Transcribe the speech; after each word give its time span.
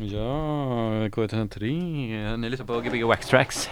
Ja, 0.00 1.08
K103. 1.08 2.36
Ni 2.36 2.50
lyssnar 2.50 2.66
på 2.66 2.80
Gbg 2.80 3.04
Wax 3.04 3.26
Tracks. 3.26 3.70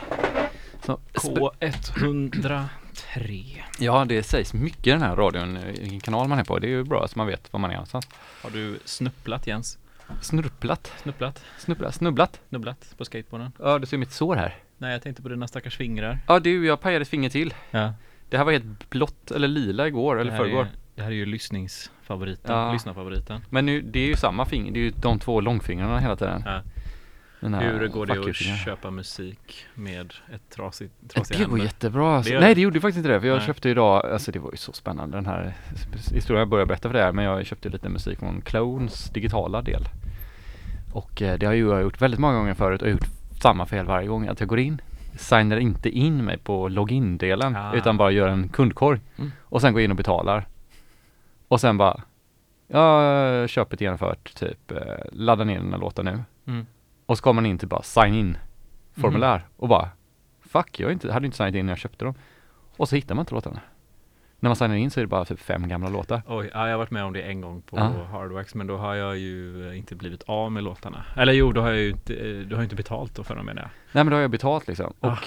Så, 0.84 1.00
K103. 1.12 3.62
ja, 3.78 4.04
det 4.04 4.22
sägs 4.22 4.54
mycket 4.54 4.86
i 4.86 4.90
den 4.90 5.02
här 5.02 5.16
radion, 5.16 5.58
vilken 5.80 6.00
kanal 6.00 6.28
man 6.28 6.38
är 6.38 6.44
på. 6.44 6.58
Det 6.58 6.66
är 6.66 6.70
ju 6.70 6.84
bra 6.84 7.08
så 7.08 7.18
man 7.18 7.26
vet 7.26 7.52
var 7.52 7.60
man 7.60 7.70
är 7.70 7.74
någonstans. 7.74 8.08
Har 8.42 8.50
du 8.50 8.78
snupplat 8.84 9.46
Jens? 9.46 9.78
Snurplat, 10.20 10.92
Snupplat? 11.02 11.44
snubblat, 11.58 11.94
snubblat. 11.94 12.40
Snubblat 12.48 12.94
på 12.98 13.04
skateboarden? 13.04 13.52
Ja, 13.58 13.78
du 13.78 13.86
ser 13.86 13.98
mitt 13.98 14.12
sår 14.12 14.36
här. 14.36 14.54
Nej, 14.78 14.92
jag 14.92 15.02
tänkte 15.02 15.22
på 15.22 15.28
dina 15.28 15.48
stackars 15.48 15.76
fingrar. 15.76 16.18
Ja, 16.26 16.40
du, 16.40 16.66
jag 16.66 16.80
pajade 16.80 17.02
ett 17.02 17.08
finger 17.08 17.30
till. 17.30 17.54
Ja. 17.70 17.92
Det 18.30 18.36
här 18.36 18.44
var 18.44 18.52
helt 18.52 18.90
blått 18.90 19.30
eller 19.30 19.48
lila 19.48 19.86
igår, 19.86 20.20
eller 20.20 20.36
förrgår. 20.36 20.62
Är, 20.62 20.68
det 20.96 21.02
här 21.02 21.10
är 21.10 21.14
ju 21.14 21.26
lyssningsfavoriten, 21.26 22.54
Ja. 22.56 22.72
lyssnarfavoriten. 22.72 23.40
Men 23.50 23.66
nu, 23.66 23.80
det 23.80 23.98
är 24.00 24.06
ju 24.06 24.16
samma 24.16 24.44
finger, 24.44 24.72
det 24.72 24.78
är 24.80 24.84
ju 24.84 24.90
de 24.90 25.18
två 25.18 25.40
långfingrarna 25.40 25.98
hela 25.98 26.16
tiden. 26.16 26.42
Ja. 26.46 26.60
Hur 27.40 27.88
går 27.88 28.06
det 28.06 28.30
att 28.30 28.36
köpa 28.64 28.90
musik 28.90 29.66
med 29.74 30.14
ett 30.34 30.50
trasigt, 30.50 30.92
trasiga 31.08 31.38
Det 31.38 31.44
går 31.44 31.58
jättebra. 31.60 32.16
Alltså. 32.16 32.32
Det 32.32 32.40
Nej 32.40 32.54
det. 32.54 32.60
gjorde 32.60 32.80
faktiskt 32.80 32.96
inte 32.96 33.08
det. 33.08 33.20
För 33.20 33.28
jag 33.28 33.36
Nej. 33.36 33.46
köpte 33.46 33.68
idag, 33.70 34.06
alltså 34.06 34.32
det 34.32 34.38
var 34.38 34.50
ju 34.50 34.56
så 34.56 34.72
spännande 34.72 35.16
den 35.16 35.26
här 35.26 35.54
historien. 36.12 36.38
Jag 36.38 36.48
börjar 36.48 36.66
berätta 36.66 36.88
för 36.88 36.98
det 36.98 37.04
här 37.04 37.12
men 37.12 37.24
jag 37.24 37.46
köpte 37.46 37.68
lite 37.68 37.88
musik 37.88 38.18
från 38.18 38.40
Clones 38.40 39.10
digitala 39.10 39.62
del. 39.62 39.82
Och 40.92 41.22
eh, 41.22 41.38
det 41.38 41.46
har 41.46 41.52
ju 41.52 41.68
jag 41.68 41.82
gjort 41.82 42.00
väldigt 42.02 42.20
många 42.20 42.34
gånger 42.38 42.54
förut 42.54 42.82
och 42.82 42.90
gjort 42.90 43.06
samma 43.42 43.66
fel 43.66 43.86
varje 43.86 44.08
gång. 44.08 44.26
Att 44.28 44.40
jag 44.40 44.48
går 44.48 44.58
in, 44.58 44.80
signar 45.16 45.56
inte 45.56 45.88
in 45.90 46.24
mig 46.24 46.38
på 46.38 46.68
login-delen 46.68 47.56
Ah. 47.56 47.72
utan 47.74 47.96
bara 47.96 48.10
gör 48.10 48.28
en 48.28 48.48
kundkorg. 48.48 49.00
Mm. 49.18 49.32
Och 49.42 49.60
sen 49.60 49.72
går 49.72 49.82
in 49.82 49.90
och 49.90 49.96
betalar. 49.96 50.46
Och 51.48 51.60
sen 51.60 51.78
bara, 51.78 52.02
ja 52.66 53.46
köpet 53.48 53.80
genomfört, 53.80 54.34
typ 54.34 54.70
eh, 54.70 54.78
ladda 55.12 55.44
ner 55.44 55.58
den 55.58 55.72
här 55.72 55.80
låten 55.80 56.04
nu. 56.04 56.22
Mm. 56.46 56.66
Och 57.06 57.18
så 57.18 57.22
kommer 57.24 57.42
man 57.42 57.46
in 57.50 57.58
till 57.58 57.68
bara 57.68 57.82
sign 57.82 58.14
in 58.14 58.38
formulär 58.94 59.46
och 59.56 59.68
bara 59.68 59.88
Fuck, 60.40 60.80
jag 60.80 60.92
inte, 60.92 61.12
hade 61.12 61.26
inte 61.26 61.36
signat 61.36 61.54
in 61.54 61.66
när 61.66 61.72
jag 61.72 61.78
köpte 61.78 62.04
dem. 62.04 62.14
Och 62.76 62.88
så 62.88 62.96
hittar 62.96 63.14
man 63.14 63.22
inte 63.22 63.34
låtarna. 63.34 63.60
När 64.40 64.48
man 64.50 64.56
signar 64.56 64.76
in 64.76 64.90
så 64.90 65.00
är 65.00 65.04
det 65.04 65.08
bara 65.08 65.24
typ 65.24 65.40
fem 65.40 65.68
gamla 65.68 65.88
låtar. 65.88 66.22
Oj, 66.26 66.50
ja, 66.54 66.64
jag 66.66 66.72
har 66.72 66.78
varit 66.78 66.90
med 66.90 67.04
om 67.04 67.12
det 67.12 67.22
en 67.22 67.40
gång 67.40 67.62
på 67.62 67.76
Ja. 67.76 68.04
Hardwax 68.10 68.54
men 68.54 68.66
då 68.66 68.76
har 68.76 68.94
jag 68.94 69.18
ju 69.18 69.72
inte 69.76 69.94
blivit 69.94 70.22
av 70.22 70.52
med 70.52 70.62
låtarna. 70.64 71.04
Eller 71.16 71.32
jo, 71.32 71.52
då 71.52 71.60
har 71.60 71.68
jag 71.68 71.78
ju 71.78 71.90
inte, 71.90 72.14
eh, 72.14 72.38
du 72.38 72.54
har 72.54 72.62
ju 72.62 72.64
inte 72.64 72.76
betalt 72.76 73.14
då 73.14 73.24
för 73.24 73.36
dem 73.36 73.46
menar 73.46 73.62
jag. 73.62 73.70
Nej 73.92 74.04
men 74.04 74.10
då 74.10 74.16
har 74.16 74.20
jag 74.20 74.30
betalt 74.30 74.68
liksom. 74.68 74.92
Och 75.00 75.08
Ah. 75.12 75.18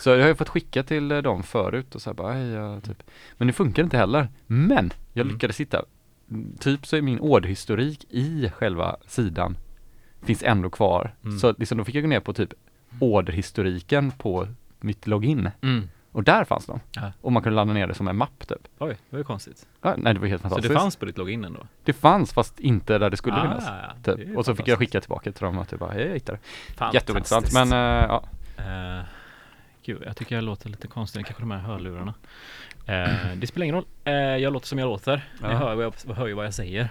Så 0.00 0.10
jag 0.10 0.20
har 0.20 0.28
ju 0.28 0.34
fått 0.34 0.48
skicka 0.48 0.82
till 0.82 1.12
eh, 1.12 1.18
dem 1.18 1.42
förut 1.42 1.94
och 1.94 2.02
så 2.02 2.10
här 2.10 2.14
bara, 2.14 2.32
hej, 2.32 2.46
jag, 2.48 2.82
typ. 2.84 3.02
Men 3.38 3.46
det 3.46 3.52
funkar 3.52 3.82
inte 3.82 3.96
heller. 3.96 4.28
Men 4.46 4.92
jag 5.12 5.22
Mm. 5.24 5.34
lyckades 5.34 5.60
hitta, 5.60 5.84
typ 6.58 6.86
så 6.86 6.96
är 6.96 7.02
min 7.02 7.20
orderhistorik 7.20 8.06
i 8.10 8.50
själva 8.54 8.96
sidan 9.06 9.56
finns 10.22 10.42
ändå 10.42 10.70
kvar. 10.70 11.14
Mm. 11.24 11.38
Så 11.38 11.54
liksom 11.58 11.78
då 11.78 11.84
fick 11.84 11.94
jag 11.94 12.02
gå 12.04 12.08
ner 12.08 12.20
på 12.20 12.32
typ 12.32 12.52
orderhistoriken 12.98 14.10
på 14.10 14.46
mitt 14.80 15.06
login. 15.06 15.50
Mm. 15.62 15.88
Och 16.12 16.24
där 16.24 16.44
fanns 16.44 16.66
de. 16.66 16.80
Ja. 16.92 17.12
Och 17.20 17.32
man 17.32 17.42
kunde 17.42 17.56
ladda 17.56 17.72
ner 17.72 17.86
det 17.86 17.94
som 17.94 18.08
en 18.08 18.16
mapp 18.16 18.48
typ. 18.48 18.68
Oj, 18.78 18.88
det 18.88 18.96
var 19.16 19.18
ju 19.18 19.24
konstigt. 19.24 19.66
Ja, 19.82 19.94
nej 19.98 20.14
det 20.14 20.20
var 20.20 20.26
helt 20.26 20.42
Så 20.42 20.48
fantastiskt. 20.48 20.74
det 20.74 20.80
fanns 20.80 20.96
på 20.96 21.04
ditt 21.04 21.18
login 21.18 21.44
ändå? 21.44 21.60
Det 21.84 21.92
fanns 21.92 22.32
fast 22.32 22.60
inte 22.60 22.98
där 22.98 23.10
det 23.10 23.16
skulle 23.16 23.36
Ah, 23.36 23.42
finnas. 23.42 23.64
ja, 23.66 23.92
ja. 24.04 24.14
Typ. 24.16 24.36
Och 24.36 24.44
så 24.44 24.54
fick 24.54 24.68
jag 24.68 24.78
skicka 24.78 25.00
tillbaka 25.00 25.32
till 25.32 25.44
dem 25.44 25.58
och 25.58 25.68
typ 25.68 25.78
bara, 25.80 25.92
hej 25.92 26.06
jag 26.06 26.14
hittade 26.14 26.38
det. 26.78 26.90
Jätteintressant 26.94 27.52
men 27.54 27.72
eh, 27.72 28.06
ja. 28.08 28.24
Eh, 28.56 29.04
gud, 29.92 30.02
jag 30.06 30.16
tycker 30.16 30.34
jag 30.34 30.44
låter 30.44 30.68
lite 30.68 30.86
konstig, 30.88 31.26
kanske 31.26 31.42
de 31.42 31.50
här 31.50 31.58
hörlurarna. 31.58 32.14
Eh, 32.86 33.34
det 33.36 33.46
spelar 33.46 33.64
ingen 33.64 33.74
roll. 33.76 33.84
Eh, 34.04 34.12
jag 34.14 34.52
låter 34.52 34.66
som 34.66 34.78
jag 34.78 34.86
låter. 34.86 35.16
Ni 35.16 35.48
Ja. 35.48 35.48
hör, 35.48 35.74
vad 35.74 35.84
jag, 35.84 36.14
hör 36.14 36.26
ju 36.26 36.34
vad 36.34 36.46
jag 36.46 36.54
säger. 36.54 36.88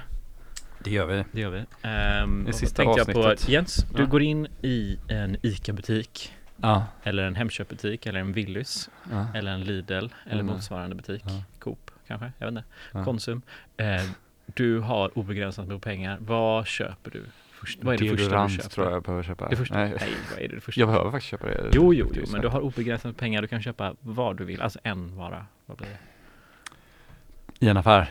Det 0.84 0.92
gör 0.92 1.06
vi. 1.06 1.24
Det 1.32 1.42
gör 1.42 1.50
vi. 1.50 1.66
Ehm, 1.82 2.44
Det 2.46 2.54
sista 2.54 2.84
tänkte 2.84 3.00
jag 3.00 3.14
på 3.14 3.20
avsnittet. 3.28 3.50
Jens, 3.50 3.86
du 3.96 4.02
Ja. 4.02 4.08
går 4.08 4.22
in 4.22 4.48
i 4.62 4.98
en 5.08 5.38
ICA-butik 5.42 6.34
Ja. 6.58 6.86
eller 7.04 7.24
en 7.24 7.36
Hemköpbutik 7.36 8.06
eller 8.06 8.20
en 8.20 8.34
Willys 8.34 8.90
eller 9.36 9.52
en 9.52 9.62
Lidl 9.62 9.94
eller 9.94 10.10
Mm. 10.42 10.46
motsvarande 10.46 10.96
butik. 10.96 11.22
Ja. 11.26 11.44
Coop 11.60 11.92
kanske, 12.08 12.32
jag 12.38 12.52
vet 12.52 12.64
inte. 12.92 13.04
Konsum. 13.06 13.42
Eh, 13.78 14.04
du 14.46 14.80
har 14.80 15.18
obegränsat 15.18 15.68
med 15.68 15.82
pengar. 15.82 16.18
Vad 16.22 16.68
köper 16.68 17.12
du? 17.12 17.24
Först, 17.60 17.84
vad 17.84 17.94
är 17.94 17.98
det 17.98 18.10
första 18.10 18.44
du 18.44 18.50
köper? 18.50 18.70
tror 18.70 18.92
jag 18.92 19.04
behöver 19.04 19.24
köpa. 19.24 19.50
Det 19.50 19.56
första? 19.56 19.76
Nej, 19.78 19.94
Nej, 20.00 20.10
vad 20.32 20.40
är 20.44 20.48
det, 20.48 20.56
det 20.56 20.62
första? 20.62 20.82
jag 20.82 20.90
behöver 20.90 21.12
faktiskt 21.12 21.30
köpa 21.32 21.48
det. 21.48 21.70
Jo, 21.74 21.94
jo, 21.94 22.12
jo, 22.14 22.24
men 22.32 22.42
du 22.42 22.48
har 22.48 22.60
obegränsat 22.62 23.06
med 23.06 23.18
pengar. 23.18 23.42
Du 23.42 23.48
kan 23.48 23.62
köpa 23.62 23.96
vad 24.00 24.38
du 24.38 24.46
vill. 24.46 24.62
Alltså 24.62 24.80
en 24.84 25.16
vara. 25.16 25.46
Vad 25.66 25.78
blir 25.78 25.88
det? 25.88 27.66
I 27.66 27.70
en 27.70 27.78
affär. 27.78 28.10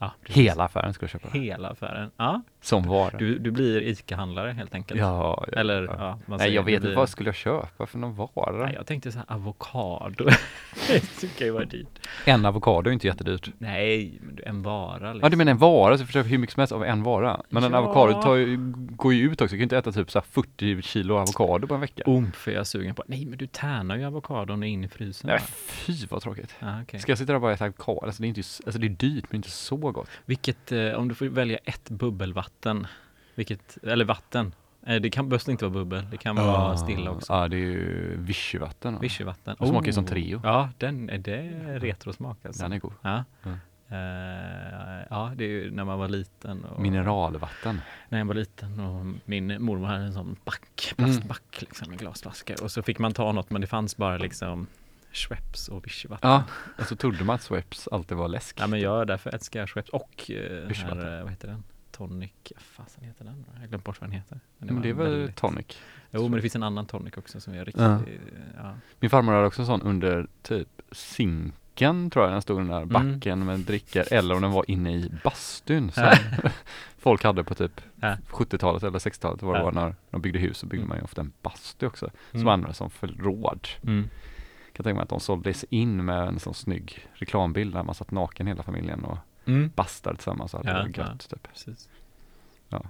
Ja. 0.00 0.12
Hela 0.26 0.64
affären 0.64 0.94
ska 0.94 1.02
jag 1.04 1.10
köpa. 1.10 1.28
Hela 1.32 1.68
affären. 1.68 2.10
Ja, 2.16 2.42
Som 2.60 2.82
vara. 2.86 3.18
du, 3.18 3.38
du 3.38 3.50
blir 3.50 3.80
ICA-handlare 3.82 4.50
helt 4.52 4.74
enkelt. 4.74 5.00
Ja, 5.00 5.44
ja, 5.52 5.58
Eller, 5.60 5.82
ja. 5.82 5.94
ja, 5.98 6.18
man 6.26 6.38
Nej 6.38 6.50
jag 6.54 6.62
vet 6.62 6.80
blir- 6.80 6.90
inte 6.90 6.96
vad 7.00 7.08
skulle 7.08 7.28
jag 7.28 7.34
köpa 7.36 7.86
för 7.86 7.98
någon 7.98 8.14
vara? 8.14 8.64
Nej, 8.64 8.74
jag 8.74 8.86
tänkte 8.86 9.12
så 9.12 9.18
här 9.18 9.26
avokado. 9.28 10.24
det 10.88 11.00
tycker 11.00 11.46
jag 11.46 11.54
var 11.54 11.64
dyrt. 11.64 12.08
En 12.24 12.44
avokado 12.46 12.90
är 12.90 12.94
inte 12.94 13.06
jättedyrt. 13.06 13.50
Nej, 13.58 14.18
men 14.22 14.38
en 14.46 14.62
vara 14.62 15.12
liksom. 15.12 15.20
Ja 15.22 15.28
du 15.28 15.36
menar 15.36 15.52
en 15.52 15.58
vara, 15.58 15.98
så 15.98 16.06
köpa 16.06 16.28
hur 16.28 16.38
mycket 16.38 16.54
som 16.54 16.60
helst 16.60 16.72
av 16.72 16.84
en 16.84 17.02
vara. 17.02 17.42
Men 17.48 17.64
en 17.64 17.74
avokado 17.74 18.22
tar 18.22 18.34
ju, 18.36 18.56
går 18.76 19.14
ju 19.14 19.22
ut 19.32 19.40
också, 19.40 19.44
du 19.44 19.48
kan 19.48 19.58
ju 19.58 19.62
inte 19.62 19.78
äta 19.78 19.92
typ 19.92 20.10
så 20.10 20.18
här 20.18 20.26
40 20.30 20.82
kilo 20.82 21.14
avokado 21.16 21.66
på 21.66 21.74
en 21.74 21.80
vecka. 21.80 22.02
Umf 22.06 22.48
är 22.48 22.52
jag 22.52 22.66
sugen 22.66 22.94
på. 22.94 23.04
Nej, 23.06 23.24
men 23.26 23.38
du 23.38 23.46
tärnar 23.46 23.96
ju 23.96 24.04
avokadon 24.04 24.62
in 24.62 24.84
i 24.84 24.88
frysen. 24.88 25.28
Nej 25.30 25.40
fy 25.66 26.06
vad 26.10 26.22
tråkigt. 26.22 26.54
Ja, 26.58 26.82
okej. 26.82 27.00
Ska 27.00 27.10
jag 27.12 27.18
sitta 27.18 27.26
där 27.26 27.34
och 27.34 27.40
bara 27.40 27.52
äta 27.52 27.64
avokado? 27.64 28.00
Alltså 28.06 28.22
det 28.22 28.26
är 28.26 28.28
inte, 28.28 28.40
alltså 28.66 28.78
det 28.80 28.86
är 28.86 28.88
dyrt 28.88 29.24
men 29.30 29.36
inte 29.36 29.50
så 29.50 29.87
gott. 29.92 30.08
Vilket, 30.26 30.72
eh, 30.72 30.92
om 30.92 31.08
du 31.08 31.14
får 31.14 31.26
välja 31.26 31.58
ett 31.64 31.90
bubbelvatten, 31.90 32.86
vilket, 33.34 33.78
eller 33.82 34.04
vatten. 34.04 34.54
Eh, 34.86 35.00
det 35.00 35.10
kan, 35.10 35.28
behövs 35.28 35.48
inte 35.48 35.64
vara 35.64 35.72
bubbel, 35.74 36.06
det 36.10 36.16
kan 36.16 36.36
vara 36.36 36.76
stilla 36.76 37.10
också. 37.10 37.32
Ja 37.32 37.48
det 37.48 37.56
är 37.56 37.60
ju 37.60 38.16
vichyvatten. 38.16 38.94
va? 38.94 39.00
Vichyvatten. 39.00 39.56
Det 39.60 39.66
smakar 39.66 39.86
ju 39.86 39.92
som 39.92 40.04
Oh. 40.04 40.08
Treo. 40.10 40.40
Ja, 40.44 40.68
den, 40.78 41.10
är 41.10 41.18
det 41.18 41.42
retrosmak 41.78 42.38
alltså? 42.46 42.62
Den 42.62 42.72
är 42.72 42.78
god. 42.78 42.92
Ja. 43.02 43.24
Mm. 43.44 43.58
Eh, 43.90 45.06
ja, 45.10 45.32
det 45.36 45.44
är 45.44 45.48
ju 45.48 45.70
när 45.70 45.84
man 45.84 45.98
var 45.98 46.08
liten. 46.08 46.64
Och, 46.64 46.80
Mineralvatten. 46.82 47.80
När 48.08 48.18
jag 48.18 48.24
var 48.26 48.34
liten 48.34 48.80
och 48.80 49.06
min 49.24 49.62
mormor 49.62 49.86
hade 49.86 50.04
en 50.04 50.12
sån 50.14 50.36
back, 50.44 50.94
Mm. 50.98 51.10
plastback 51.10 51.56
liksom, 51.60 51.90
en 51.92 51.96
glasflaska. 51.96 52.54
Och 52.62 52.70
så 52.70 52.82
fick 52.82 52.98
man 52.98 53.12
ta 53.12 53.32
något 53.32 53.50
men 53.50 53.60
det 53.60 53.66
fanns 53.66 53.96
bara 53.96 54.16
liksom 54.18 54.66
Schweppes 55.12 55.68
och 55.68 55.84
vichyvatten. 55.86 56.30
Ja, 56.30 56.44
och 56.78 56.84
så 56.86 56.96
trodde 56.96 57.24
man 57.24 57.34
att 57.34 57.42
Schweppes 57.42 57.88
alltid 57.88 58.16
var 58.16 58.28
läsk. 58.28 58.56
Ja 58.60 58.66
men 58.66 58.80
jag 58.80 59.06
därför 59.06 59.30
älskar 59.34 59.60
jag 59.60 59.68
Schweppes 59.68 59.90
och 59.90 60.30
eh, 60.30 60.68
här, 60.74 61.16
eh, 61.18 61.22
vad 61.22 61.30
heter 61.30 61.48
den? 61.48 61.64
Tonic, 61.90 62.30
fasen 62.58 63.04
heter 63.04 63.24
den? 63.24 63.44
Jag 63.54 63.60
har 63.60 63.66
glömt 63.66 63.84
bort 63.84 64.00
vad 64.00 64.10
den 64.10 64.16
heter. 64.16 64.40
Men 64.58 64.74
var 64.74 64.82
det 64.82 64.88
är 64.88 64.92
väl 64.92 65.10
väldigt- 65.18 65.36
tonic. 65.36 65.78
Jo 66.10 66.22
men 66.22 66.32
det 66.32 66.40
finns 66.42 66.56
en 66.56 66.62
annan 66.62 66.86
tonic 66.86 67.16
också 67.16 67.40
som 67.40 67.54
är 67.54 67.64
riktigt, 67.64 67.82
Ja. 67.82 68.00
ja. 68.56 68.74
Min 69.00 69.10
farmor 69.10 69.32
hade 69.32 69.46
också 69.46 69.62
en 69.62 69.66
sån 69.66 69.82
under 69.82 70.26
typ 70.42 70.68
sinken 70.92 72.10
tror 72.10 72.24
jag 72.24 72.34
den 72.34 72.42
stod 72.42 72.58
den 72.58 72.68
där 72.68 72.84
backen 72.84 73.44
med 73.46 73.60
drickor 73.60 74.04
eller 74.12 74.34
om 74.34 74.42
den 74.42 74.50
var 74.50 74.64
inne 74.70 74.94
i 74.94 75.12
bastun 75.24 75.90
som 75.92 76.12
folk 76.98 77.24
hade 77.24 77.44
på 77.44 77.54
typ 77.54 77.80
Ja. 78.00 78.16
70-talet 78.30 78.82
eller 78.82 78.98
60-talet 78.98 79.42
vad 79.42 79.56
det 79.56 79.62
var 79.62 79.72
när 79.72 79.94
de 80.10 80.20
byggde 80.20 80.38
hus 80.38 80.58
så 80.58 80.66
byggde 80.66 80.82
Mm. 80.82 80.88
man 80.88 80.98
ju 80.98 81.04
ofta 81.04 81.20
en 81.20 81.32
bastu 81.42 81.86
också 81.86 82.10
som 82.30 82.40
Mm. 82.40 82.48
användes 82.52 82.76
som 82.76 82.90
förråd. 82.90 83.68
Mm. 83.82 84.08
Jag 84.78 84.84
kan 84.84 84.90
tänka 84.90 84.94
mig 84.96 85.02
att 85.02 85.08
de 85.08 85.20
såldes 85.20 85.64
in 85.70 86.04
med 86.04 86.28
en 86.28 86.40
sån 86.40 86.54
snygg 86.54 87.06
reklambild 87.14 87.74
där 87.74 87.82
man 87.82 87.94
satt 87.94 88.10
naken 88.10 88.46
hela 88.46 88.62
familjen 88.62 89.04
och 89.04 89.18
Mm. 89.46 89.70
bastade 89.74 90.16
tillsammans 90.16 90.54
och 90.54 90.64
hade 90.66 90.78
Ja, 90.78 90.84
det 90.84 90.98
gött 91.12 91.28
typ. 91.30 91.48
Precis. 91.52 91.88
Ja 92.68 92.82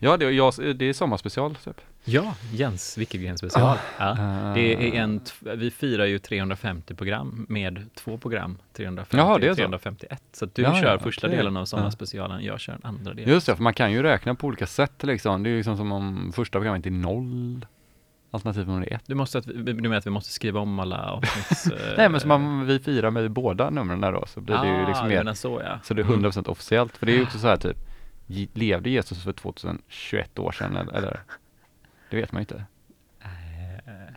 det, 0.16 0.30
jag, 0.30 0.54
det 0.76 0.84
är 0.84 0.92
sommarspecial 0.92 1.54
typ. 1.54 1.80
Ja, 2.04 2.34
Jens 2.52 2.98
Wickelgren 2.98 3.38
special. 3.38 3.78
Ja. 3.98 4.10
Eh, 4.10 4.54
Det 4.54 4.74
är 4.74 4.94
en, 5.02 5.20
vi 5.40 5.70
firar 5.70 6.04
ju 6.06 6.18
350 6.18 6.94
program 6.94 7.46
med 7.48 7.90
två 7.94 8.18
program, 8.18 8.58
350 8.72 9.16
Jaha, 9.16 9.38
det 9.38 9.46
är 9.46 9.50
och 9.50 9.56
så. 9.56 9.60
351. 9.62 10.22
Så 10.32 10.44
att 10.44 10.54
du 10.54 10.62
Ja, 10.62 10.74
kör 10.80 10.92
ja, 10.92 10.98
första 10.98 11.26
okej. 11.26 11.36
delen 11.36 11.56
av 11.56 11.60
Ja. 11.62 11.66
sommarspecialen, 11.66 12.44
jag 12.44 12.60
kör 12.60 12.72
den 12.72 12.84
andra 12.84 13.14
delen. 13.14 13.30
Just 13.34 13.46
det, 13.46 13.56
för 13.56 13.62
man 13.62 13.74
kan 13.74 13.92
ju 13.92 14.02
räkna 14.02 14.34
på 14.34 14.46
olika 14.46 14.66
sätt 14.66 15.02
liksom. 15.02 15.42
Det 15.42 15.50
är 15.50 15.56
liksom 15.56 15.76
som 15.76 15.92
om 15.92 16.32
första 16.34 16.58
programmet 16.58 16.86
är 16.86 16.90
noll 16.90 17.66
det 18.30 18.92
är 18.92 18.94
ett. 18.94 19.02
Du, 19.06 19.14
måste 19.14 19.38
att, 19.38 19.46
vi- 19.46 19.72
du 19.72 19.74
menar 19.74 19.96
att 19.96 20.06
vi 20.06 20.10
måste 20.10 20.32
skriva 20.32 20.60
om 20.60 20.78
alla 20.78 21.10
avsnitts... 21.10 21.66
eh, 21.70 21.94
Nej 21.96 22.08
men 22.08 22.20
som 22.20 22.30
om 22.30 22.66
vi 22.66 22.78
firar 22.78 23.10
med 23.10 23.30
båda 23.30 23.70
numren 23.70 24.00
där 24.00 24.12
då 24.12 24.26
så 24.26 24.40
blir 24.40 24.56
det 24.56 24.80
ju 24.80 24.86
liksom 24.86 25.08
du 25.08 25.24
mer, 25.24 25.34
så 25.34 25.60
ja. 25.64 25.78
så 25.82 25.94
det 25.94 26.02
är 26.02 26.06
100% 26.06 26.48
officiellt. 26.48 26.96
För 26.96 27.06
det 27.06 27.12
är 27.12 27.16
ju 27.16 27.22
också 27.22 27.38
så 27.38 27.46
här 27.46 27.56
typ, 27.56 27.76
levde 28.56 28.90
Jesus 28.90 29.24
för 29.24 29.32
2021 29.32 30.38
år 30.38 30.52
sedan 30.52 30.76
eller? 30.76 31.20
Det 32.10 32.16
vet 32.16 32.32
man 32.32 32.40
ju 32.40 32.42
inte. 32.42 32.64
Eh, 33.20 34.14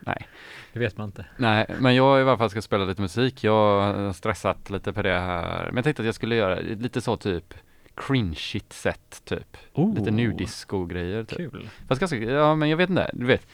Nej. 0.00 0.28
Det 0.72 0.78
vet 0.78 0.96
man 0.96 1.08
inte. 1.08 1.26
Nej, 1.36 1.66
men 1.78 1.94
jag 1.94 2.20
i 2.20 2.22
alla 2.22 2.38
fall 2.38 2.50
ska 2.50 2.62
spela 2.62 2.84
lite 2.84 3.02
musik. 3.02 3.44
Jag 3.44 3.80
har 3.80 4.12
stressat 4.12 4.70
lite 4.70 4.92
på 4.92 5.02
det 5.02 5.18
här. 5.18 5.66
Men 5.66 5.76
jag 5.76 5.84
tänkte 5.84 6.02
att 6.02 6.06
jag 6.06 6.14
skulle 6.14 6.36
göra 6.36 6.54
lite 6.60 7.00
så 7.00 7.16
typ 7.16 7.54
cringe-shit 7.96 8.72
sätt 8.72 9.22
typ. 9.24 9.56
Oh, 9.72 9.94
Lite 9.94 10.10
nu 10.10 10.32
disco-grejer 10.32 11.24
typ. 11.24 11.36
Kul. 11.52 11.68
Fast 11.88 12.00
ganska, 12.00 12.16
ja 12.16 12.54
men 12.54 12.68
jag 12.70 12.76
vet 12.76 12.90
inte, 12.90 13.10
du 13.14 13.26
vet. 13.26 13.46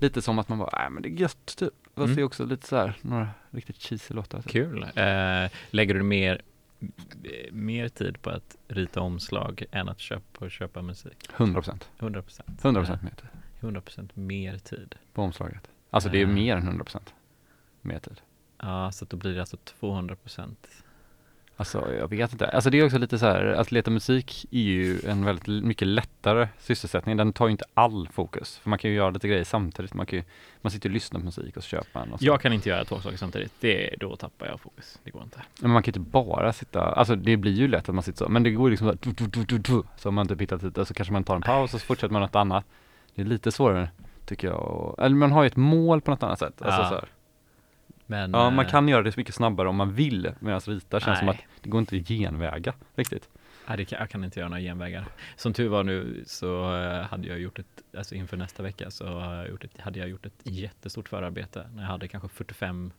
Lite 0.00 0.22
som 0.22 0.38
att 0.38 0.48
man 0.48 0.58
bara, 0.58 0.78
nej 0.78 0.90
men 0.90 1.02
det 1.02 1.08
är 1.08 1.10
gött 1.20 1.56
typ. 1.56 1.72
Fast 1.84 1.96
Mm. 2.04 2.16
det 2.16 2.22
är 2.22 2.24
också 2.24 2.44
lite 2.44 2.66
så 2.66 2.76
här, 2.76 2.96
några 3.02 3.28
riktigt 3.50 3.76
cheesy 3.82 4.14
låtar. 4.14 4.42
Typ. 4.42 4.52
Kul. 4.52 4.82
Eh, 4.82 5.50
lägger 5.70 5.94
du 5.94 6.02
mer 6.02 6.42
eh, 6.80 7.52
mer 7.52 7.88
tid 7.88 8.22
på 8.22 8.30
att 8.30 8.56
rita 8.68 9.00
omslag 9.00 9.64
än 9.70 9.88
att 9.88 10.00
köpa, 10.00 10.48
köpa 10.48 10.82
musik. 10.82 11.28
100%. 11.36 11.84
100 11.98 12.22
procent. 12.22 12.62
100% 12.62 13.02
mer 13.02 13.10
tid 13.10 13.28
100 13.60 13.80
procent 13.80 14.16
mer 14.16 14.58
tid. 14.58 14.94
på 15.12 15.22
omslaget. 15.22 15.68
Alltså 15.90 16.08
det 16.10 16.18
är 16.18 16.22
Ja. 16.22 16.26
mer 16.28 16.56
än 16.56 16.62
100% 16.80 17.00
mer 17.80 17.98
tid. 17.98 18.20
Ja, 18.58 18.92
så 18.92 19.04
då 19.04 19.16
blir 19.16 19.34
det 19.34 19.40
alltså 19.40 19.56
200 19.56 20.16
procent. 20.16 20.68
Alltså 21.56 21.92
jag 21.98 22.08
vet 22.08 22.32
inte. 22.32 22.46
Alltså 22.48 22.70
det 22.70 22.78
är 22.78 22.84
också 22.84 22.98
lite 22.98 23.18
så 23.18 23.26
här, 23.26 23.44
att 23.44 23.72
leta 23.72 23.90
musik 23.90 24.46
är 24.50 24.58
ju 24.58 25.00
en 25.06 25.24
väldigt 25.24 25.64
mycket 25.64 25.88
lättare 25.88 26.48
sysselsättning. 26.58 27.16
Den 27.16 27.32
tar 27.32 27.46
ju 27.46 27.52
inte 27.52 27.64
all 27.74 28.08
fokus. 28.12 28.58
För 28.58 28.70
man 28.70 28.78
kan 28.78 28.90
ju 28.90 28.96
göra 28.96 29.10
lite 29.10 29.28
grejer 29.28 29.44
samtidigt. 29.44 29.94
Man 29.94 30.06
kan 30.06 30.18
ju, 30.18 30.24
man 30.60 30.70
sitter 30.70 30.88
och 30.88 30.92
lyssnar 30.94 31.20
på 31.20 31.26
musik 31.26 31.56
och 31.56 31.62
så 31.62 31.68
köper 31.68 31.98
man. 32.00 32.12
Och 32.12 32.18
så. 32.18 32.24
Jag 32.26 32.40
kan 32.40 32.52
inte 32.52 32.68
göra 32.68 32.84
två 32.84 33.00
saker 33.00 33.16
samtidigt. 33.16 33.52
Det, 33.60 33.94
då 34.00 34.16
tappar 34.16 34.46
jag 34.46 34.60
fokus. 34.60 34.98
Det 35.04 35.10
går 35.10 35.22
inte. 35.22 35.42
Men 35.60 35.70
man 35.70 35.82
kan 35.82 35.92
ju 35.92 36.00
inte 36.00 36.10
bara 36.10 36.52
sitta, 36.52 36.80
alltså 36.82 37.16
det 37.16 37.36
blir 37.36 37.52
ju 37.52 37.68
lätt 37.68 37.88
att 37.88 37.94
man 37.94 38.04
sitter 38.04 38.18
så. 38.18 38.28
Men 38.28 38.42
det 38.42 38.50
går 38.50 38.66
ju 38.66 38.70
liksom 38.70 38.88
så 38.88 39.08
här. 39.08 39.82
Så 39.98 40.08
om 40.08 40.14
man 40.14 40.22
inte 40.30 40.42
hittar 40.42 40.58
tid, 40.58 40.86
så 40.86 40.94
kanske 40.94 41.12
man 41.12 41.24
tar 41.24 41.36
en 41.36 41.42
paus 41.42 41.74
och 41.74 41.80
så 41.80 41.86
fortsätter 41.86 42.12
man 42.12 42.22
något 42.22 42.36
annat. 42.36 42.64
Det 43.14 43.22
är 43.22 43.26
lite 43.26 43.52
svårare 43.52 43.88
tycker 44.26 44.48
jag. 44.48 44.94
Eller 44.98 45.16
man 45.16 45.32
har 45.32 45.42
ju 45.42 45.46
ett 45.46 45.56
mål 45.56 46.00
på 46.00 46.10
något 46.10 46.22
annat 46.22 46.38
sätt. 46.38 46.62
Alltså, 46.62 46.80
Ja. 46.82 46.88
så 46.88 46.94
här. 46.94 47.04
Men, 48.06 48.30
Ja, 48.32 48.50
man 48.50 48.64
eh, 48.64 48.70
kan 48.70 48.88
göra 48.88 49.02
det 49.02 49.12
så 49.12 49.20
mycket 49.20 49.34
snabbare 49.34 49.68
om 49.68 49.76
man 49.76 49.92
vill. 49.94 50.32
Medan 50.40 50.60
rita 50.60 51.00
känns 51.00 51.18
som 51.18 51.26
Nej. 51.26 51.34
att 51.36 51.62
det 51.62 51.70
går 51.70 51.78
inte 51.80 51.96
att 51.96 52.08
genväga 52.08 52.74
riktigt. 52.94 53.28
Nej, 53.68 53.84
kan, 53.84 53.98
jag 53.98 54.10
kan 54.10 54.24
inte 54.24 54.40
göra 54.40 54.48
några 54.48 54.60
genvägar. 54.62 55.04
Som 55.36 55.52
tur 55.52 55.68
var 55.68 55.84
nu 55.84 56.24
så 56.26 56.76
eh, 56.76 57.02
hade 57.02 57.28
jag 57.28 57.38
gjort 57.40 57.58
ett, 57.58 57.82
alltså 57.98 58.14
inför 58.14 58.36
nästa 58.36 58.62
vecka 58.62 58.90
så 58.90 59.18
hade 59.78 59.98
jag 59.98 60.08
gjort 60.08 60.26
ett 60.26 60.40
jättestort 60.42 61.08
förarbete 61.08 61.66
när 61.74 61.82
jag 61.82 61.90
hade 61.90 62.08
kanske 62.08 62.28
45 62.28 62.92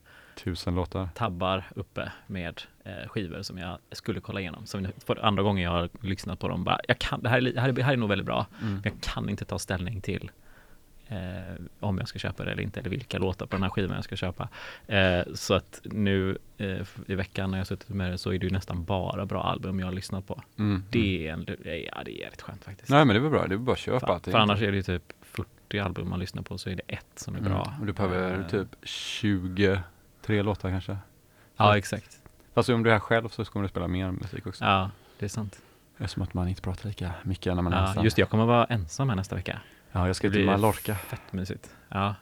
Tusen 0.43 0.75
låtar. 0.75 1.09
tabbar 1.15 1.63
uppe 1.75 2.11
med 2.27 2.61
eh, 2.83 3.07
skivor 3.07 3.41
som 3.41 3.57
jag 3.57 3.77
skulle 3.91 4.19
kolla 4.21 4.39
igenom. 4.39 4.65
Som 4.65 4.87
för 5.05 5.25
andra 5.25 5.43
gången 5.43 5.63
jag 5.63 5.71
har 5.71 5.89
lyssnat 6.01 6.39
på 6.39 6.47
dem 6.47 6.63
bara, 6.63 6.79
jag 6.87 6.99
kan, 6.99 7.21
det 7.23 7.29
här 7.29 7.37
är, 7.37 7.71
det 7.71 7.83
här 7.83 7.93
är 7.93 7.97
nog 7.97 8.09
väldigt 8.09 8.25
bra, 8.25 8.45
Mm. 8.61 8.73
men 8.73 8.81
jag 8.83 8.93
kan 9.01 9.29
inte 9.29 9.45
ta 9.45 9.59
ställning 9.59 10.01
till 10.01 10.31
eh, 11.09 11.55
om 11.79 11.97
jag 11.97 12.07
ska 12.07 12.19
köpa 12.19 12.43
det 12.43 12.51
eller 12.51 12.63
inte, 12.63 12.79
eller 12.79 12.89
vilka 12.89 13.17
låtar 13.17 13.45
på 13.45 13.55
den 13.55 13.63
här 13.63 13.69
skivan 13.69 13.95
jag 13.95 14.03
ska 14.03 14.15
köpa. 14.15 14.49
Eh, 14.87 15.21
så 15.33 15.53
att 15.53 15.81
nu 15.83 16.37
eh, 16.57 16.87
i 17.07 17.15
veckan 17.15 17.51
när 17.51 17.57
jag 17.57 17.67
suttit 17.67 17.89
med 17.89 18.11
det 18.11 18.17
så 18.17 18.33
är 18.33 18.39
det 18.39 18.45
ju 18.45 18.51
nästan 18.51 18.83
bara 18.83 19.25
bra 19.25 19.43
album 19.43 19.79
jag 19.79 19.87
har 19.87 19.93
lyssnat 19.93 20.27
på. 20.27 20.41
Mm. 20.57 20.83
Det 20.89 21.27
är, 21.27 21.33
en, 21.33 21.45
ja, 21.47 22.01
det 22.05 22.11
är 22.11 22.19
jävligt 22.21 22.41
skönt 22.41 22.63
faktiskt. 22.63 22.89
Nej 22.89 23.05
men 23.05 23.13
det 23.15 23.19
väl 23.19 23.31
bra, 23.31 23.47
det 23.47 23.55
är 23.55 23.57
bara 23.57 23.71
att 23.71 23.79
köpa 23.79 24.19
för, 24.19 24.31
för 24.31 24.37
annars 24.39 24.61
är 24.61 24.71
det 24.71 24.77
ju 24.77 24.83
typ 24.83 25.13
40 25.21 25.79
album 25.79 26.09
man 26.09 26.19
lyssnar 26.19 26.41
på 26.41 26.57
så 26.57 26.69
är 26.69 26.75
det 26.75 26.83
ett 26.87 27.05
som 27.19 27.35
är 27.35 27.41
bra. 27.41 27.65
Mm. 27.67 27.79
Och 27.79 27.85
du 27.85 27.93
behöver 27.93 28.39
Eh, 28.39 28.47
typ 28.47 28.67
23 28.83 29.81
låtar 30.43 30.69
kanske. 30.69 30.97
Ja, 31.57 31.77
exakt. 31.77 32.19
Fast 32.53 32.69
om 32.69 32.83
du 32.83 32.89
är 32.89 32.93
här 32.93 32.99
själv 32.99 33.29
så 33.29 33.45
kommer 33.45 33.63
du 33.63 33.69
spela 33.69 33.87
mer 33.87 34.11
musik 34.11 34.47
också. 34.47 34.63
Ja, 34.63 34.91
det 35.19 35.25
är 35.25 35.29
sant. 35.29 35.61
Eftersom 35.97 36.23
att 36.23 36.33
man 36.33 36.47
inte 36.47 36.61
pratar 36.61 36.87
lika 36.89 37.11
mycket 37.23 37.55
när 37.55 37.61
man 37.61 37.73
är 37.73 37.77
Ja, 37.77 37.87
ensam. 37.87 38.03
just 38.03 38.15
det, 38.15 38.21
jag 38.21 38.29
kommer 38.29 38.45
vara 38.45 38.65
ensam 38.65 39.09
här 39.09 39.15
nästa 39.15 39.35
vecka. 39.35 39.59
Ja, 39.95 40.07
jag 40.07 40.15
ska 40.15 40.29
till 40.31 40.45
Mallorca. 40.45 40.95
Fett 40.95 41.33
mysigt. 41.33 41.69
Ja. 41.89 42.15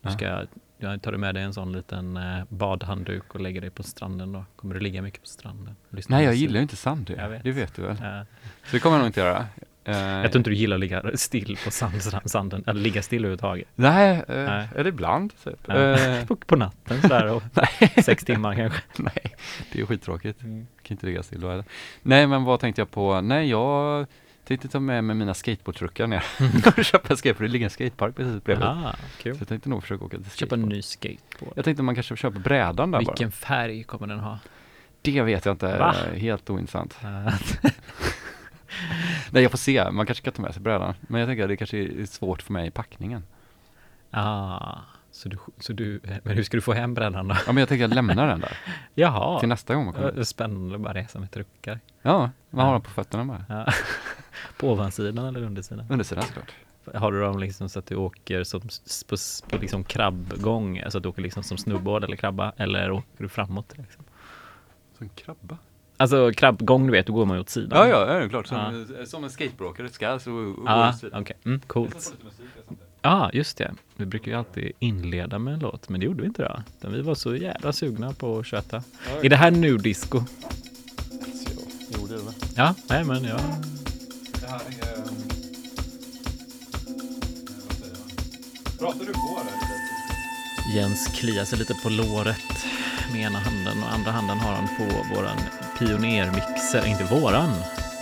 Du 0.00 0.08
Ja. 0.08 0.14
ska, 0.16 0.46
jag 0.78 1.02
tar 1.02 1.12
du 1.12 1.18
med 1.18 1.34
dig 1.34 1.42
en 1.44 1.54
sån 1.54 1.72
liten 1.72 2.16
eh, 2.16 2.44
badhandduk 2.48 3.34
och 3.34 3.40
lägger 3.40 3.60
dig 3.60 3.70
på 3.70 3.82
stranden 3.82 4.32
då? 4.32 4.44
Kommer 4.56 4.74
du 4.74 4.80
ligga 4.80 5.02
mycket 5.02 5.20
på 5.22 5.26
stranden? 5.28 5.76
lyssna 5.90 6.16
Nej, 6.16 6.24
jag 6.24 6.34
gillar 6.34 6.54
ju 6.56 6.62
inte 6.62 6.76
sand 6.76 7.10
vet. 7.10 7.42
Det 7.44 7.52
vet 7.52 7.74
du 7.74 7.82
väl? 7.82 7.96
Ja. 8.02 8.24
Så 8.64 8.76
det 8.76 8.80
kommer 8.80 8.96
jag 8.96 9.00
nog 9.00 9.08
inte 9.08 9.20
göra. 9.20 9.46
Jag 9.84 10.32
tror 10.32 10.36
inte 10.40 10.50
du 10.50 10.56
gillar 10.56 10.76
att 10.76 10.80
ligga 10.80 11.02
still 11.14 11.58
på 11.64 11.70
sand, 11.70 12.02
sanden, 12.24 12.64
eller 12.66 12.80
ligga 12.80 13.02
still 13.02 13.18
överhuvudtaget. 13.18 13.68
Nej, 13.74 14.10
eh, 14.28 14.44
Nej. 14.44 14.68
eller 14.76 14.88
ibland 14.88 15.32
typ. 15.44 15.58
Ja. 15.66 15.74
Eh, 15.74 16.24
På, 16.26 16.36
på 16.36 16.56
natten 16.56 17.00
sådär 17.02 17.26
och 17.32 17.42
sex 18.04 18.24
timmar 18.24 18.54
kanske. 18.54 18.82
nej, 18.96 19.34
det 19.72 19.80
är 19.80 19.86
skittråkigt. 19.86 20.40
Kan 20.40 20.66
inte 20.88 21.06
ligga 21.06 21.22
still 21.22 21.40
då 21.40 21.48
heller. 21.50 21.64
Nej, 22.02 22.26
men 22.26 22.44
vad 22.44 22.60
tänkte 22.60 22.80
jag 22.80 22.90
på? 22.90 23.20
Nej, 23.20 23.50
jag 23.50 24.06
tänkte 24.44 24.68
ta 24.68 24.80
med 24.80 25.04
mig 25.04 25.16
mina 25.16 25.34
skateboardtruckar 25.34 26.06
ner 26.06 26.24
och 26.78 26.84
köpa 26.84 27.08
en 27.10 27.16
skateboard. 27.16 27.48
Det 27.48 27.52
ligger 27.52 27.66
en 27.66 27.70
skatepark 27.70 28.16
precis 28.16 28.44
bredvid. 28.44 28.64
Ah, 28.66 28.94
kul. 29.18 29.34
Så 29.36 29.40
jag 29.40 29.48
tänkte 29.48 29.68
nog 29.68 29.82
försöka 29.82 30.04
åka 30.04 30.16
till 30.16 30.24
Köpa 30.24 30.34
skateboard. 30.36 30.62
en 30.62 30.68
ny 30.68 30.82
skateboard. 30.82 31.52
Jag 31.56 31.64
tänkte 31.64 31.82
man 31.82 31.94
kanske 31.94 32.16
köper 32.16 32.38
brädan 32.40 32.90
där 32.90 32.98
Vilken 32.98 33.28
bara. 33.28 33.32
färg 33.32 33.82
kommer 33.84 34.06
den 34.06 34.18
ha? 34.20 34.38
Det 35.02 35.22
vet 35.22 35.44
jag 35.44 35.52
inte. 35.54 35.78
Va? 35.78 35.94
Helt 36.16 36.50
ointressant. 36.50 36.98
Ah, 37.02 37.32
Nej, 39.30 39.42
jag 39.42 39.50
får 39.50 39.58
se. 39.58 39.90
Man 39.90 40.06
kanske 40.06 40.24
kan 40.24 40.32
ta 40.32 40.42
med 40.42 40.54
sig 40.54 40.62
brädan. 40.62 40.94
Men 41.00 41.20
jag 41.20 41.28
tänker 41.28 41.42
att 41.42 41.48
det 41.48 41.56
kanske 41.56 41.78
är 41.78 42.06
svårt 42.06 42.42
för 42.42 42.52
mig 42.52 42.66
i 42.66 42.70
packningen. 42.70 43.24
ah, 44.10 44.78
så 45.12 45.28
du, 45.28 45.36
så 45.58 45.72
du, 45.72 46.00
men 46.22 46.36
hur 46.36 46.42
ska 46.42 46.56
du 46.56 46.60
få 46.60 46.72
hem 46.72 46.94
brädan 46.94 47.28
då? 47.28 47.34
Ja, 47.34 47.52
men 47.52 47.56
jag 47.56 47.68
tänker 47.68 47.84
att 47.84 47.94
lämna 47.94 48.26
den 48.26 48.40
där 48.40 48.58
Jaha, 48.94 49.40
till 49.40 49.48
nästa 49.48 49.74
gång 49.74 49.84
man 49.84 49.94
kommer. 49.94 50.22
Spännande 50.22 50.74
att 50.74 50.80
bara 50.80 50.94
resa 50.94 51.18
med 51.18 51.30
truckar. 51.30 51.80
Ja, 52.02 52.30
man 52.50 52.66
har 52.66 52.72
den 52.72 52.82
på 52.82 52.90
fötterna 52.90 53.24
bara. 53.24 53.44
Ja. 53.48 53.72
På 54.58 54.72
ovansidan 54.72 55.26
eller 55.26 55.42
undersidan? 55.42 55.86
Undersidan 55.90 56.24
såklart. 56.24 56.52
Har 56.94 57.12
du 57.12 57.20
dem 57.20 57.38
liksom 57.38 57.68
så 57.68 57.78
att 57.78 57.86
du 57.86 57.96
åker 57.96 58.44
som, 58.44 58.60
på, 59.08 59.16
på 59.50 59.56
liksom 59.62 59.84
krabbgång, 59.84 60.80
alltså 60.80 60.98
att 60.98 61.02
du 61.02 61.08
åker 61.08 61.22
liksom 61.22 61.42
som 61.42 61.58
snowboard 61.58 62.04
eller 62.04 62.16
krabba, 62.16 62.52
eller 62.56 62.90
åker 62.90 63.22
du 63.22 63.28
framåt? 63.28 63.78
Liksom? 63.78 64.04
Som 64.98 65.08
krabba? 65.08 65.58
Alltså 65.96 66.32
krabbgång, 66.36 66.86
du 66.86 66.92
vet, 66.92 67.06
då 67.06 67.12
går 67.12 67.26
man 67.26 67.36
ju 67.36 67.40
åt 67.40 67.48
sidan. 67.48 67.88
Ja, 67.88 68.06
ja, 68.06 68.22
ja 68.22 68.28
klart. 68.28 68.46
Som, 68.46 68.86
som 69.06 69.24
en 69.24 69.30
skateboardåkare 69.30 69.88
ska 69.88 70.18
så 70.18 70.32
och 70.32 70.62
Ja, 70.66 70.88
åt 70.88 70.94
okej. 70.94 71.00
sidan. 71.00 71.26
Mm, 71.44 71.60
coolt. 71.60 72.14
Ja, 73.02 73.30
just 73.32 73.56
det. 73.58 73.74
Vi 73.96 74.06
brukar 74.06 74.30
ju 74.30 74.38
alltid 74.38 74.72
inleda 74.78 75.38
med 75.38 75.54
en 75.54 75.60
låt, 75.60 75.88
men 75.88 76.00
det 76.00 76.06
gjorde 76.06 76.20
vi 76.20 76.26
inte 76.26 76.42
då. 76.42 76.62
Utan 76.78 76.92
vi 76.92 77.00
var 77.00 77.14
så 77.14 77.36
jävla 77.36 77.72
sugna 77.72 78.12
på 78.12 78.38
att 78.38 78.46
köta. 78.46 78.82
Är 79.22 79.28
det 79.28 79.36
här 79.36 79.50
nu 79.50 79.78
disco? 79.78 80.22
Jo, 81.88 82.06
det 82.06 82.14
är 82.14 82.18
det. 82.18 82.32
Ja, 82.56 82.74
nej 82.88 83.04
men 83.04 83.24
ja. 83.24 83.36
Det 84.40 84.46
här 84.46 84.60
är... 84.60 84.98
eh, 84.98 85.04
vad 87.68 87.76
säger 87.78 87.96
jag? 87.96 88.78
Pratar 88.78 89.00
du 89.06 89.12
på 89.12 89.40
det? 89.44 90.78
Jens 90.78 91.06
kliar 91.06 91.44
sig 91.44 91.58
lite 91.58 91.74
på 91.74 91.88
låret 91.88 92.36
med 93.12 93.20
ena 93.22 93.38
handen 93.38 93.82
och 93.82 93.92
andra 93.92 94.10
handen 94.10 94.38
har 94.38 94.52
han 94.52 94.68
på 94.76 95.14
våran 95.14 95.38
pionermixer. 95.78 96.86
Inte 96.86 97.04
våran, 97.04 97.50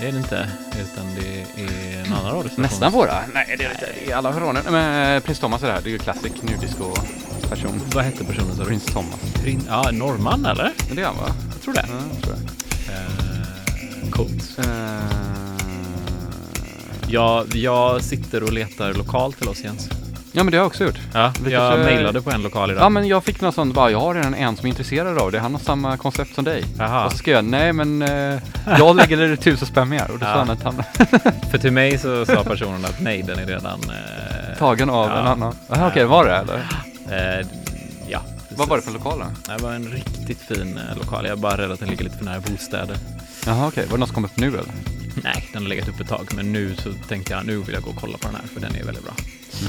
det 0.00 0.06
är 0.08 0.12
det 0.12 0.18
inte, 0.18 0.48
utan 0.82 1.04
det 1.14 1.40
är 1.62 2.00
en 2.06 2.12
annan 2.12 2.32
radiostation. 2.32 2.62
Nästan 2.62 2.92
våra. 2.92 3.14
Nej, 3.34 3.54
det 3.58 3.64
är 3.64 3.68
det 3.68 3.74
inte. 3.74 3.88
Det 4.06 4.12
är 4.12 4.16
alla 4.16 4.32
hörronen. 4.32 4.62
Men 4.70 5.16
eh, 5.16 5.22
Prins 5.22 5.38
Thomas 5.38 5.62
är 5.62 5.66
det 5.66 5.72
här. 5.72 5.80
Det 5.80 5.88
är 5.88 5.92
ju 5.92 5.98
classic 5.98 6.32
nu 6.42 6.56
disco-person. 6.60 7.80
Vad 7.94 8.04
hette 8.04 8.24
personen 8.24 8.56
sa 8.56 8.62
du? 8.62 8.68
Prins 8.68 8.84
Thomas. 8.86 9.20
Prin- 9.34 9.64
Ja, 9.68 9.90
norrman 9.92 10.44
eller? 10.46 10.72
Det 10.94 11.02
är 11.02 11.06
han 11.06 11.16
va? 11.16 11.34
Jag 11.52 11.62
tror 11.62 11.74
det. 11.74 11.84
Ja, 11.88 11.94
jag 12.14 12.22
tror 12.22 12.36
jag. 12.36 12.94
Eh, 12.96 14.10
coolt. 14.10 14.58
Eh, 14.58 15.00
Ja, 17.12 17.44
jag 17.54 18.02
sitter 18.02 18.42
och 18.42 18.52
letar 18.52 18.94
lokal 18.94 19.32
till 19.32 19.48
oss 19.48 19.60
Jens. 19.64 19.88
Ja, 20.32 20.42
men 20.44 20.50
det 20.50 20.56
har 20.56 20.62
jag 20.62 20.66
också 20.66 20.84
gjort. 20.84 20.98
Ja, 21.14 21.32
Vi 21.44 21.52
jag 21.52 21.72
kanske- 21.72 21.94
mejlade 21.94 22.22
på 22.22 22.30
en 22.30 22.42
lokal 22.42 22.70
idag. 22.70 22.82
Ja, 22.84 22.88
men 22.88 23.08
jag 23.08 23.24
fick 23.24 23.40
något 23.40 23.54
sånt 23.54 23.74
bara, 23.74 23.90
jag 23.90 24.00
har 24.00 24.14
redan 24.14 24.34
en 24.34 24.56
som 24.56 24.66
är 24.66 24.68
intresserad 24.68 25.18
av 25.18 25.32
det. 25.32 25.38
Han 25.40 25.52
har 25.54 25.60
samma 25.60 25.96
koncept 25.96 26.34
som 26.34 26.44
dig. 26.44 26.64
Jaha. 26.78 27.04
Och 27.06 27.12
så 27.12 27.18
skrev 27.18 27.34
jag, 27.34 27.44
nej 27.44 27.72
men 27.72 28.02
eh, 28.02 28.38
jag 28.78 28.96
lägger 28.96 29.36
tusen 29.36 29.66
spänn 29.68 29.88
mer. 29.88 30.10
Och 30.10 30.18
då 30.18 30.26
Ja. 30.26 30.32
sa 30.32 30.38
han 30.38 30.50
att 30.50 30.62
han 30.62 30.82
För 31.50 31.58
till 31.58 31.72
mig 31.72 31.98
så 31.98 32.26
sa 32.26 32.44
personen 32.44 32.84
att 32.84 33.00
nej, 33.00 33.22
den 33.22 33.38
är 33.38 33.46
redan... 33.46 33.80
Eh, 33.80 34.58
tagen 34.58 34.90
av 34.90 35.08
ja. 35.10 35.18
en 35.20 35.26
annan. 35.26 35.54
Aha, 35.70 35.88
Okej, 35.88 36.04
var 36.04 36.24
det 36.24 36.36
eller? 36.36 36.56
Eh, 37.40 37.46
ja, 38.08 38.20
Vad 38.50 38.68
var 38.68 38.76
det 38.76 38.82
för 38.82 38.92
lokal 38.92 39.18
då? 39.18 39.52
Det 39.56 39.62
var 39.62 39.72
en 39.72 39.88
riktigt 39.88 40.38
fin 40.40 40.78
eh, 40.90 40.98
lokal. 40.98 41.24
Jag 41.24 41.32
är 41.32 41.36
bara 41.36 41.56
rädd 41.58 41.70
att 41.70 41.80
den 41.80 41.88
ligger 41.88 42.04
lite 42.04 42.16
för 42.18 42.24
nära 42.24 42.40
bostäder. 42.40 42.96
Jaha 43.46 43.66
okej, 43.68 43.84
var 43.86 43.92
det 43.96 44.00
något 44.00 44.08
som 44.08 44.14
kom 44.14 44.24
upp 44.24 44.36
nu 44.36 44.46
eller? 44.48 44.64
Nej, 45.24 45.48
den 45.52 45.62
har 45.62 45.68
legat 45.68 45.88
upp 45.88 46.00
ett 46.00 46.08
tag, 46.08 46.28
men 46.36 46.52
nu 46.52 46.76
så 46.76 46.92
tänkte 47.08 47.32
jag 47.32 47.46
nu 47.46 47.56
vill 47.56 47.74
jag 47.74 47.82
gå 47.82 47.90
och 47.90 47.96
kolla 48.00 48.18
på 48.18 48.26
den 48.28 48.36
här, 48.36 48.48
för 48.54 48.60
den 48.60 48.74
är 48.76 48.84
väldigt 48.84 49.04
bra. 49.04 49.14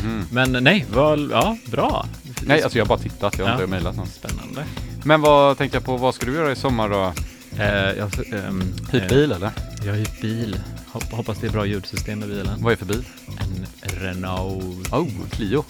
Mhm. 0.04 0.26
Men 0.32 0.52
nej, 0.64 0.86
vad, 0.94 1.20
ja, 1.32 1.58
bra. 1.66 2.06
Nej, 2.42 2.64
alltså 2.64 2.78
jag 2.78 2.86
har 2.86 2.90
bara 2.90 3.00
tittat, 3.00 3.38
jag 3.38 3.46
har 3.46 3.50
Ja. 3.52 3.56
inte 3.58 3.68
mejlat 3.68 3.96
någon. 3.96 4.08
Spännande. 4.08 4.66
Men 5.04 5.22
vad 5.22 5.58
tänkte 5.58 5.76
jag 5.76 5.84
på, 5.86 5.98
vad 5.98 6.16
ska 6.16 6.26
du 6.26 6.34
göra 6.36 6.52
i 6.52 6.56
sommar 6.56 6.90
då? 6.90 7.14
Eh, 7.58 7.66
jag, 7.68 8.34
ehm, 8.34 8.74
Hyrt 8.92 9.02
eh, 9.04 9.08
bil 9.10 9.32
eller? 9.32 9.52
Jag 9.86 9.92
har 9.92 10.00
hyrt 10.00 10.22
bil. 10.22 10.60
Hop- 10.92 11.12
Hoppas 11.12 11.38
det 11.38 11.48
är 11.48 11.52
bra 11.52 11.66
ljudsystem 11.66 12.24
i 12.24 12.28
bilen. 12.28 12.64
Vad 12.64 12.74
är 12.74 12.78
det 12.78 12.86
för 12.86 12.94
bil? 12.94 13.04
En 13.40 13.66
Renault... 14.00 14.94
Oh, 14.94 15.08
Clio. 15.32 15.64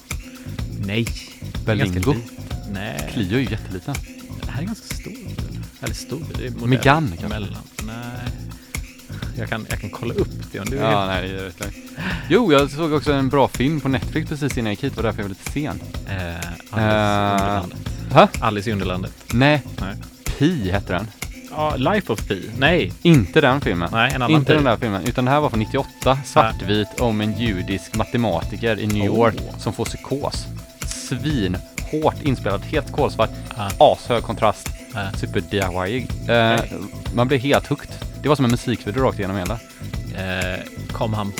Nej. 0.86 1.08
Berlingo. 1.66 2.16
Nej. 2.74 3.10
Clio 3.14 3.36
är 3.38 3.42
ju 3.42 3.50
jätteliten. 3.50 3.96
Det 4.46 4.52
här 4.52 4.62
är 4.62 4.66
ganska 4.66 4.96
stor. 4.96 5.14
Eller 5.82 5.94
stor, 5.96 6.22
det 6.38 6.46
är 6.48 6.52
modell. 6.52 6.68
Megane 6.70 7.08
kanske? 7.10 7.28
Mellan. 7.28 7.58
Nej. 7.84 8.28
Jag 9.38 9.50
kan, 9.50 9.66
jag 9.70 9.80
kan 9.82 9.90
kolla 9.90 10.14
upp 10.14 10.52
det 10.52 10.60
om 10.60 10.66
du 10.66 10.72
vill. 10.72 10.82
Ja, 10.82 11.06
nej, 11.06 11.28
det 11.30 11.40
är 11.40 11.44
rätt. 11.44 11.74
Jo, 12.30 12.52
jag 12.54 12.70
såg 12.72 12.94
också 12.94 13.14
en 13.14 13.30
bra 13.30 13.48
film 13.48 13.82
på 13.82 13.88
Netflix 13.90 14.30
precis 14.30 14.58
innan 14.58 14.66
jag 14.66 14.72
gick 14.74 14.84
hit, 14.84 14.96
var 14.96 15.04
därför 15.04 15.20
jag 15.20 15.24
var 15.24 15.30
lite 15.30 15.52
sen. 15.52 15.82
Eh, 16.10 16.36
Alice 16.72 16.78
Eh, 16.78 16.82
i 16.82 17.34
Underlandet. 17.34 17.80
Ha? 18.12 18.28
Alice 18.48 18.70
i 18.70 18.74
Underlandet. 18.74 19.12
Nej, 19.34 19.62
Nej. 19.82 19.96
Pi 20.38 20.72
hette 20.72 20.94
den. 20.94 21.08
Ja, 21.52 21.76
Life 21.76 22.14
of 22.14 22.28
Pi. 22.28 22.50
Nej. 22.58 22.94
Inte 23.02 23.42
den 23.42 23.62
filmen. 23.62 23.90
Nej, 23.92 24.10
en 24.16 24.22
annan 24.22 24.32
Inte 24.32 24.46
Pi. 24.52 24.54
den 24.56 24.64
där 24.64 24.78
filmen, 24.78 25.04
utan 25.06 25.26
det 25.26 25.32
här 25.32 25.40
var 25.40 25.50
från 25.50 25.60
98, 25.60 26.18
svartvit, 26.26 26.88
om 27.00 27.22
en 27.22 27.40
judisk 27.40 27.96
matematiker 27.96 28.80
i 28.80 28.88
New 28.88 29.06
York 29.06 29.36
Oh. 29.36 29.58
som 29.60 29.74
får 29.74 29.86
psykos. 29.86 30.46
Svin, 30.88 31.58
hårt 31.92 32.22
inspelad, 32.24 32.62
helt 32.62 32.92
kolsvart, 32.92 33.30
Ah. 33.58 33.70
ashög 33.94 34.24
kontrast. 34.24 34.70
Nej. 34.94 35.08
super 35.18 35.42
DIY. 35.42 36.08
Eh. 36.36 36.62
Man 37.14 37.28
blev 37.28 37.40
helt 37.40 37.68
hooked. 37.68 37.90
Det 38.22 38.30
var 38.30 38.36
som 38.36 38.46
en 38.46 38.52
musikvideo 38.52 39.04
rakt 39.04 39.20
igenom 39.20 39.38
hela. 39.38 39.54
Eh, 40.16 40.60
kom 40.92 41.14
han 41.14 41.34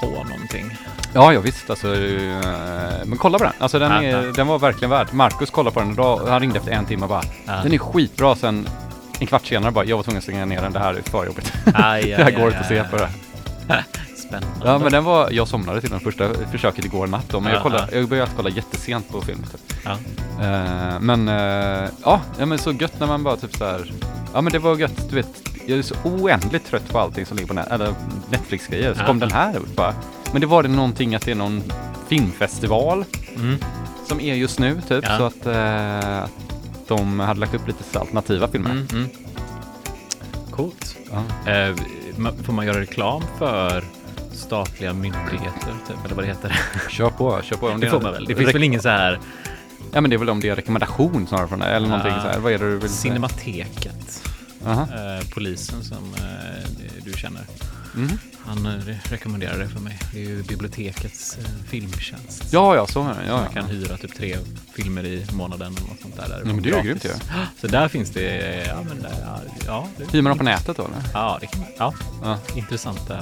på 0.00 0.06
någonting? 0.06 0.76
Ja, 1.14 1.32
ja 1.32 1.40
visst. 1.40 1.70
Alltså, 1.70 1.94
eh, 1.94 3.06
men 3.06 3.18
kolla 3.18 3.38
på 3.38 3.44
den. 3.44 3.52
Alltså, 3.58 3.78
den, 3.78 3.92
är, 3.92 4.32
den 4.32 4.46
var 4.46 4.58
verkligen 4.58 4.90
värd. 4.90 5.08
Marcus 5.12 5.50
kollade 5.50 5.74
på 5.74 5.80
den 5.80 5.92
idag. 5.92 6.20
Han 6.26 6.40
ringde 6.40 6.58
efter 6.58 6.72
en 6.72 6.86
timme 6.86 7.02
och 7.02 7.08
bara. 7.08 7.22
Den 7.62 7.72
är 7.72 7.78
skitbra. 7.78 8.36
Sen 8.36 8.68
en 9.20 9.26
kvart 9.26 9.46
senare 9.46 9.72
bara 9.72 9.84
jag 9.84 9.96
var 9.96 10.02
tvungen 10.02 10.18
att 10.18 10.24
stänga 10.24 10.44
ner 10.44 10.62
den. 10.62 10.72
Det 10.72 10.78
här 10.78 10.94
är 10.94 11.02
för 11.02 11.26
jobbigt. 11.26 11.52
Det 11.64 11.72
här 11.74 12.30
går 12.30 12.46
inte 12.46 12.58
att 12.58 12.68
se 12.68 12.84
på 12.84 12.96
det. 12.96 13.08
Spännande. 14.28 14.60
Ja 14.64 14.78
men 14.78 14.92
den 14.92 15.04
var, 15.04 15.30
jag 15.30 15.48
somnade 15.48 15.80
till 15.80 15.90
den 15.90 16.00
första 16.00 16.28
försöket 16.52 16.84
igår 16.84 17.06
natt 17.06 17.24
då, 17.30 17.40
men 17.40 17.52
jag, 17.52 17.58
Ja, 17.58 17.62
kollade, 17.62 17.98
jag 17.98 18.08
började 18.08 18.30
kolla 18.36 18.48
jättesent 18.50 19.08
på 19.10 19.20
film 19.20 19.42
typ. 19.52 19.78
Ja. 19.84 19.90
Eh, 20.44 21.00
men 21.00 21.28
eh, 21.28 21.88
ja, 22.04 22.20
ja, 22.38 22.46
men 22.46 22.58
så 22.58 22.72
gött 22.72 23.00
när 23.00 23.06
man 23.06 23.22
bara 23.22 23.36
typ 23.36 23.56
så 23.56 23.64
här. 23.64 23.92
Ja 24.34 24.40
men 24.40 24.52
det 24.52 24.58
var 24.58 24.76
gött, 24.76 25.08
du 25.10 25.16
vet. 25.16 25.28
Jag 25.66 25.78
är 25.78 25.82
så 25.82 25.94
oändligt 26.04 26.66
trött 26.66 26.88
på 26.88 26.98
allting 26.98 27.26
som 27.26 27.36
ligger 27.36 27.54
på 27.54 27.60
eller 27.74 27.94
Netflix-grejer. 28.30 28.94
Så 28.94 29.00
Ja. 29.00 29.06
kom 29.06 29.18
den 29.18 29.30
här 29.32 29.56
ut 29.56 29.76
bara. 29.76 29.94
Men 30.32 30.40
det 30.40 30.46
var 30.46 30.62
det 30.62 30.68
någonting 30.68 31.14
att 31.14 31.22
det 31.22 31.30
är 31.30 31.34
någon 31.34 31.62
filmfestival 32.08 33.04
Mm. 33.36 33.56
som 34.08 34.20
är 34.20 34.34
just 34.34 34.58
nu 34.58 34.80
typ. 34.88 35.04
Ja. 35.08 35.18
Så 35.18 35.24
att 35.24 35.46
att 35.46 36.88
de 36.88 37.20
hade 37.20 37.40
lagt 37.40 37.54
upp 37.54 37.66
lite 37.68 37.98
alternativa 37.98 38.48
filmer. 38.48 38.70
Mm, 38.70 38.86
mm. 38.92 39.08
Coolt. 40.50 40.96
Ja. 41.10 41.22
Ma- 42.16 42.42
får 42.44 42.52
man 42.52 42.66
göra 42.66 42.80
reklam 42.80 43.22
för 43.38 43.84
statliga 44.38 44.92
myndigheter, 44.92 45.74
typ, 45.88 46.04
eller 46.04 46.14
vad 46.14 46.24
det 46.24 46.28
heter? 46.28 46.60
Kör 46.90 47.10
på, 47.10 47.40
kör 47.42 47.56
på. 47.56 47.68
Om 47.68 47.80
Det 47.80 47.90
får 47.90 48.00
man 48.00 48.12
väl? 48.12 48.24
Det 48.24 48.34
finns 48.34 48.54
väl 48.54 48.62
ingen 48.64 48.82
så 48.82 48.88
här 48.88 49.20
Ja 49.92 50.00
men 50.00 50.10
det 50.10 50.16
är 50.16 50.18
väl 50.18 50.30
om 50.30 50.40
det 50.40 50.48
är 50.48 50.56
rekommendation 50.56 51.26
snarare 51.26 51.48
från 51.48 51.58
det, 51.58 51.66
eller 51.66 51.88
någonting 51.88 52.12
Ja. 52.12 52.22
så 52.22 52.28
här. 52.28 52.38
Vad 52.38 52.52
är 52.52 52.58
det 52.58 52.70
du 52.70 52.78
vill 52.78 52.90
säga? 52.90 53.14
Cinemateket, 53.14 54.22
Aha. 54.66 54.82
eh, 54.82 55.28
polisen 55.34 55.84
som 55.84 56.14
eh, 56.14 56.70
du 57.04 57.12
känner. 57.12 57.42
Mhm. 57.94 58.18
Han 58.46 58.66
eh, 58.66 58.70
re- 58.70 58.98
rekommenderar 59.10 59.58
det 59.58 59.68
för 59.68 59.80
mig. 59.80 59.98
Det 60.12 60.18
är 60.24 60.28
ju 60.28 60.42
bibliotekets 60.42 61.38
eh, 61.38 61.44
filmtjänst. 61.68 62.44
Ja, 62.52 62.76
ja, 62.76 62.86
så 62.86 63.02
är 63.02 63.08
det. 63.08 63.26
Ja, 63.28 63.36
Man 63.36 63.52
kan 63.52 63.64
hyra 63.64 63.96
typ 63.96 64.14
tre 64.16 64.36
filmer 64.74 65.04
i 65.04 65.26
månaden 65.32 65.76
eller 65.76 65.88
något 65.88 66.00
sånt 66.00 66.16
där. 66.16 66.28
där 66.28 66.38
Ja, 66.38 66.52
men 66.52 66.62
det 66.62 66.70
är 66.70 66.76
ju 66.76 66.82
grymt 66.82 67.06
Så 67.60 67.66
där 67.66 67.88
finns 67.88 68.10
det, 68.10 68.64
ja 68.66 68.82
men 68.88 69.02
där, 69.02 69.12
ja, 69.24 69.38
ja, 69.66 69.88
det, 69.96 70.12
Hyr 70.12 70.22
man 70.22 70.30
dem 70.30 70.38
på 70.38 70.44
nätet 70.44 70.76
då 70.76 70.82
eller? 70.84 70.96
ja, 71.14 71.38
det 71.40 71.46
kan 71.46 71.60
man, 71.60 71.68
ja, 71.78 71.94
Ja. 72.22 72.38
intressanta 72.54 73.18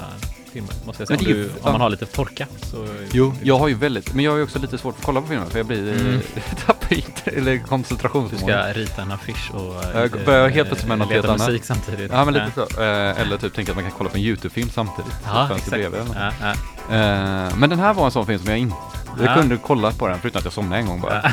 filmer 0.56 0.75
måste 0.86 1.02
jag 1.02 1.08
säga. 1.08 1.18
Om, 1.20 1.25
du, 1.42 1.50
om 1.62 1.72
man 1.72 1.80
har 1.80 1.90
lite 1.90 2.06
torka 2.06 2.46
så... 2.62 2.86
Jo, 3.12 3.34
jag 3.42 3.58
har 3.58 3.68
ju 3.68 3.75
väldigt, 3.75 4.14
men 4.14 4.25
jag 4.25 4.30
har 4.32 4.36
ju 4.38 4.44
också 4.44 4.58
lite 4.58 4.78
svårt 4.78 4.94
för 4.94 5.00
att 5.00 5.06
kolla 5.06 5.20
på 5.20 5.26
filmer 5.26 5.46
för 5.46 5.58
jag 5.58 5.66
blir, 5.66 5.92
Mm. 6.00 6.20
tappar 6.66 6.94
inte, 6.96 7.30
eller 7.30 7.52
Du 7.52 7.58
koncentrationsförmåga. 7.58 8.62
ska 8.70 8.80
rita 8.80 9.02
en 9.02 9.12
affisch 9.12 9.50
och 9.54 9.75
Jag 9.94 10.10
börjar 10.25 10.48
helt 10.48 10.68
plötsligt 10.68 10.88
med 10.88 10.98
något 10.98 11.10
helt 11.10 11.26
annat. 11.28 11.46
musik 11.48 11.64
samtidigt. 11.64 12.10
Ja 12.12 12.25
men 12.25 12.34
lite 12.34 12.50
så. 12.54 12.60
Eh, 12.82 13.20
eller 13.20 13.36
typ 13.38 13.54
tänka 13.54 13.72
att 13.72 13.76
man 13.76 13.84
kan 13.84 13.92
kolla 13.98 14.10
på 14.10 14.16
en 14.16 14.22
YouTube-film 14.22 14.70
samtidigt. 14.70 15.12
Ja, 15.25 15.56
exakt. 15.56 15.82
Ja, 15.82 16.32
ja. 16.40 16.50
Eh, 16.96 17.56
men 17.56 17.70
den 17.70 17.78
här 17.78 17.94
var 17.94 18.04
en 18.04 18.10
sån 18.10 18.26
film 18.26 18.38
som 18.38 18.48
jag 18.50 18.58
inte, 18.58 18.76
jag 19.18 19.26
Ja. 19.30 19.34
kunde 19.34 19.56
kolla 19.56 19.92
på 19.92 20.08
den 20.08 20.18
förutom 20.20 20.38
att 20.38 20.44
jag 20.44 20.52
somnade 20.52 20.80
en 20.80 20.86
gång 20.86 21.00
bara. 21.00 21.32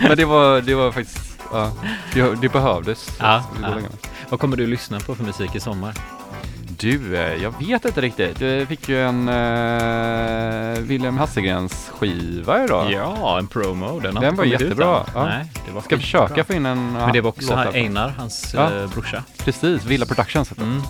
men 0.00 0.16
det 0.16 0.24
var, 0.24 0.60
det 0.60 0.74
var 0.74 0.92
faktiskt, 0.92 1.18
ja, 1.52 1.72
det, 2.14 2.34
det 2.40 2.48
behövdes. 2.48 3.10
Ja, 3.18 3.44
ja. 3.62 3.68
Vad 4.28 4.40
kommer 4.40 4.56
du 4.56 4.66
lyssna 4.66 5.00
på 5.00 5.14
för 5.14 5.24
musik 5.24 5.54
i 5.54 5.60
sommar? 5.60 5.94
Du, 6.80 7.16
eh, 7.16 7.42
jag 7.42 7.54
vet 7.58 7.84
inte 7.84 8.00
riktigt. 8.00 8.40
Jag 8.40 8.68
fick 8.68 8.88
ju 8.88 9.02
en 9.02 9.28
uh, 9.28 10.78
William 10.80 11.18
Hasselgrens 11.18 11.90
skiva 11.98 12.64
idag. 12.64 12.92
Ja, 12.92 13.38
en 13.38 13.46
promo. 13.46 14.00
Den, 14.00 14.16
har 14.16 14.22
Den 14.24 14.36
var 14.36 14.44
jättebra, 14.44 15.06
ja. 15.14 15.24
Nej, 15.24 15.52
det 15.66 15.72
var 15.72 15.80
Ska 15.82 15.96
försöka 15.98 16.44
få 16.44 16.52
in 16.52 16.66
en 16.66 16.92
Men 16.92 17.12
det 17.12 17.20
var 17.20 17.28
också 17.28 17.54
här 17.54 17.64
där. 17.64 17.72
Einar, 17.72 18.14
hans 18.18 18.54
Ja. 18.54 18.70
eh, 18.74 18.86
brorsa. 18.90 19.24
Precis, 19.44 19.84
Villa 19.84 20.06
Productions 20.06 20.50
heter. 20.50 20.62
Mm. 20.62 20.82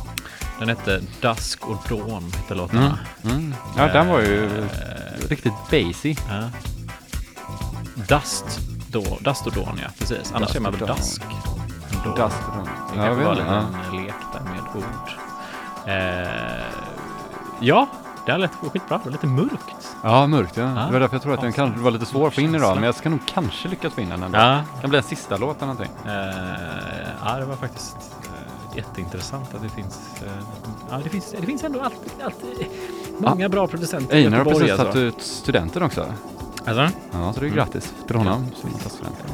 Den 0.59 0.69
hette 0.69 1.01
Dusk 1.21 1.67
och 1.69 1.85
Dawn, 1.89 2.33
hette 2.37 2.55
låtarna. 2.55 2.99
Mm. 3.25 3.37
Mm. 3.37 3.55
Ja, 3.77 3.87
den 3.87 4.09
var 4.09 4.21
ju 4.21 4.45
Eh, 4.45 5.29
riktigt 5.29 5.53
bassy. 5.71 6.15
ja. 6.29 6.51
Dust, 8.09 8.45
då, 8.89 9.19
Dust 9.21 9.47
och 9.47 9.53
Dawn, 9.53 9.79
ja 9.83 9.89
precis. 9.99 10.33
Annars 10.35 10.49
Dust 10.49 10.57
är 10.57 10.61
man 10.61 10.73
väl 10.73 10.81
Dawn. 10.87 10.97
Dusk. 10.97 11.23
Dawn. 12.05 12.31
Det 12.93 12.97
kanske 12.97 13.25
var 13.25 13.33
en 13.33 13.39
liten 13.39 14.03
lek 14.05 14.15
där 14.33 14.41
med 14.41 14.61
ord. 14.83 15.11
Eh, 15.91 16.65
ja, 17.61 17.89
det 18.27 18.33
här 18.33 18.39
lät 18.39 18.51
skitbra. 18.55 18.99
Det 18.99 19.05
var 19.05 19.13
lite 19.13 19.27
mörkt. 19.27 19.97
Ja, 20.03 20.27
mörkt 20.27 20.57
ja. 20.57 20.63
Ja. 20.63 20.69
Det 20.87 20.93
var 20.93 21.01
därför 21.01 21.15
jag 21.15 21.23
tror 21.23 21.35
att 21.35 21.41
den 21.41 21.53
kan 21.53 21.83
vara 21.83 21.91
lite 21.91 22.07
svår 22.07 22.29
att 22.29 22.35
få 22.35 22.41
in 22.41 22.55
idag, 22.55 22.75
men 22.75 22.85
jag 22.85 22.95
ska 22.95 23.09
nog 23.09 23.21
kanske 23.27 23.69
lyckas 23.69 23.93
få 23.93 24.01
in 24.01 24.09
den 24.09 24.23
ändå. 24.23 24.39
Ja, 24.39 24.61
kan 24.81 24.91
bli 24.91 24.97
en 24.97 25.03
sista 25.05 25.37
låt 25.37 25.57
eller 25.63 25.67
någonting. 25.67 25.91
Eh, 26.07 26.13
ja, 27.25 27.37
det 27.39 27.45
var 27.45 27.57
faktiskt 27.57 27.97
eh, 28.23 28.77
jätteintressant 28.77 29.55
att 29.55 29.63
det 29.63 29.69
finns. 29.69 30.01
Eh, 30.23 30.29
ja, 30.91 31.01
det 31.05 31.11
finns, 31.11 31.31
det 31.41 31.47
finns 31.47 31.65
ändå 31.65 31.81
alltid, 31.81 32.13
alltid 32.25 32.67
många 33.19 33.49
bra 33.49 33.67
producenter 33.67 34.17
i 34.17 34.25
Einar 34.25 34.39
har 34.39 34.45
Göteborg. 34.45 34.59
precis 34.65 34.77
satt 34.77 34.87
Alltså. 34.87 35.01
ut 35.01 35.23
studenten 35.23 35.83
också. 35.83 36.01
Alltså? 36.67 36.83
Ja, 37.13 37.33
så 37.33 37.41
det 37.41 37.47
är 37.47 37.51
Mm. 37.51 37.55
grattis 37.57 37.95
till 38.07 38.17
honom 38.17 38.47
som 38.61 38.71
tagit 38.71 38.93
studenten. 38.93 39.27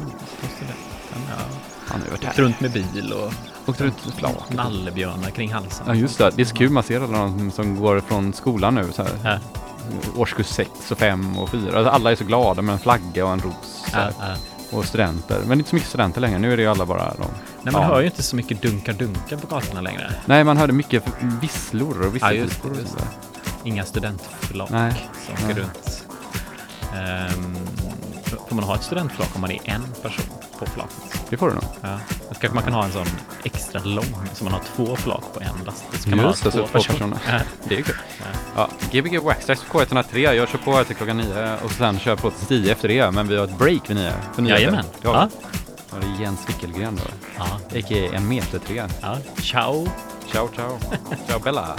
Han 1.87 1.99
har 2.01 2.05
ju 2.05 2.11
varit 2.11 2.23
här. 2.23 2.33
runt 2.43 2.59
med 2.59 2.71
bil 2.71 3.13
och 3.13 3.33
Åkt 3.67 3.81
runt 3.81 4.21
nallebjörnar 4.49 5.29
kring 5.29 5.53
halsen. 5.53 5.85
Ja, 5.87 5.93
just 5.95 6.17
det. 6.17 6.31
Det 6.35 6.41
är 6.41 6.45
så 6.45 6.55
kul. 6.55 6.69
Man 6.69 6.83
ser 6.83 7.01
alla 7.01 7.17
de 7.17 7.51
som 7.51 7.75
går 7.79 7.99
från 7.99 8.33
skolan 8.33 8.75
nu 8.75 8.91
så 8.93 9.03
här. 9.03 9.11
Ja, 9.23 9.37
Årskurs 10.15 10.45
6 10.47 10.69
och 10.91 10.97
5 10.97 11.37
och 11.37 11.49
4. 11.49 11.61
Alltså, 11.77 11.89
alla 11.91 12.11
är 12.11 12.15
så 12.15 12.23
glada 12.23 12.61
med 12.61 12.73
en 12.73 12.79
flagga 12.79 13.25
och 13.25 13.31
en 13.31 13.39
ros. 13.39 13.83
Ja, 13.91 13.97
här. 13.99 14.13
ja. 14.19 14.77
Och 14.77 14.85
studenter. 14.85 15.41
Men 15.47 15.57
inte 15.57 15.69
så 15.69 15.75
mycket 15.75 15.89
studenter 15.89 16.21
längre. 16.21 16.39
Nu 16.39 16.53
är 16.53 16.57
det 16.57 16.63
ju 16.63 16.69
alla 16.69 16.85
bara 16.85 17.03
de. 17.17 17.25
Nej, 17.61 17.73
man 17.73 17.81
Ja. 17.81 17.87
hör 17.87 17.99
ju 17.99 18.05
inte 18.05 18.23
så 18.23 18.35
mycket 18.35 18.61
dunkar-dunkar 18.61 19.37
på 19.37 19.47
gatorna 19.47 19.81
längre. 19.81 20.11
Nej, 20.25 20.43
man 20.43 20.57
hörde 20.57 20.73
mycket 20.73 21.03
visslor 21.41 21.99
och 21.99 22.05
Ja, 22.05 22.09
visselpipor 22.29 22.69
det, 22.69 22.87
sådär. 22.89 23.07
Inga 23.63 23.83
studentflak 23.83 24.69
Nej, 24.69 24.93
som 25.25 25.45
åker 25.49 25.61
runt. 25.61 26.03
Får 27.77 27.86
man 28.57 28.65
ha 28.69 28.75
ett 28.75 28.83
studentflak 28.83 29.29
om 29.35 29.41
man 29.41 29.51
är 29.51 29.59
en 29.63 29.83
person 30.01 30.25
på 30.59 30.65
flaket? 30.65 31.21
Det 31.29 31.37
får 31.37 31.47
du 31.47 31.53
nog. 31.53 31.63
Ja. 31.81 31.99
Så 32.27 32.33
kanske 32.33 32.55
man 32.55 32.63
kan 32.63 32.73
ha 32.73 32.83
en 32.85 32.91
sån 32.91 33.05
extra 33.43 33.81
lång 33.83 34.15
så 34.33 34.43
man 34.43 34.53
har 34.53 34.61
två 34.75 34.95
flak 34.95 35.23
på 35.33 35.39
en 35.39 35.65
lastbil. 35.65 35.99
Så 35.99 36.09
kan 36.09 36.17
man 36.17 36.25
Just 36.27 36.43
ha 36.43 36.51
det, 36.51 36.57
så 36.57 36.67
två 36.67 36.73
personer. 36.79 37.17
Ja. 37.27 37.39
Det 37.63 37.75
är 37.77 37.81
kul. 37.81 37.95
Ja. 38.55 38.67
Ja, 38.91 38.99
Gbg 39.01 39.17
Waxtrax 39.23 39.63
på 39.63 39.79
K103. 39.81 40.17
Jag 40.17 40.49
kör 40.49 40.57
på 40.57 40.83
till 40.83 40.95
klockan 40.95 41.17
9 41.17 41.55
och 41.63 41.71
sen 41.71 41.99
kör 41.99 42.11
jag 42.11 42.21
på 42.21 42.29
till 42.31 42.47
10 42.47 42.71
efter 42.71 42.87
det. 42.87 43.11
Men 43.11 43.27
vi 43.27 43.37
har 43.37 43.43
ett 43.43 43.57
break 43.57 43.89
vid 43.89 43.97
9. 43.97 44.13
För 44.33 44.41
nio 44.41 44.49
Jajamän. 44.53 44.85
Det 45.01 45.07
har 45.07 45.15
Ja. 45.15 45.29
vi. 45.41 45.47
Ja, 45.91 45.97
det 46.01 46.07
är 46.17 46.21
Jens 46.21 46.49
Wickelgren 46.49 46.95
då. 46.95 47.11
Ja. 47.37 47.43
A.k.a. 47.79 48.09
en 48.15 48.27
meter 48.27 48.59
tre. 48.59 48.83
ja. 49.01 49.17
Ciao! 49.41 49.87
Ciao, 50.31 50.49
ciao. 50.55 50.79
ciao 51.27 51.39
Bella. 51.39 51.75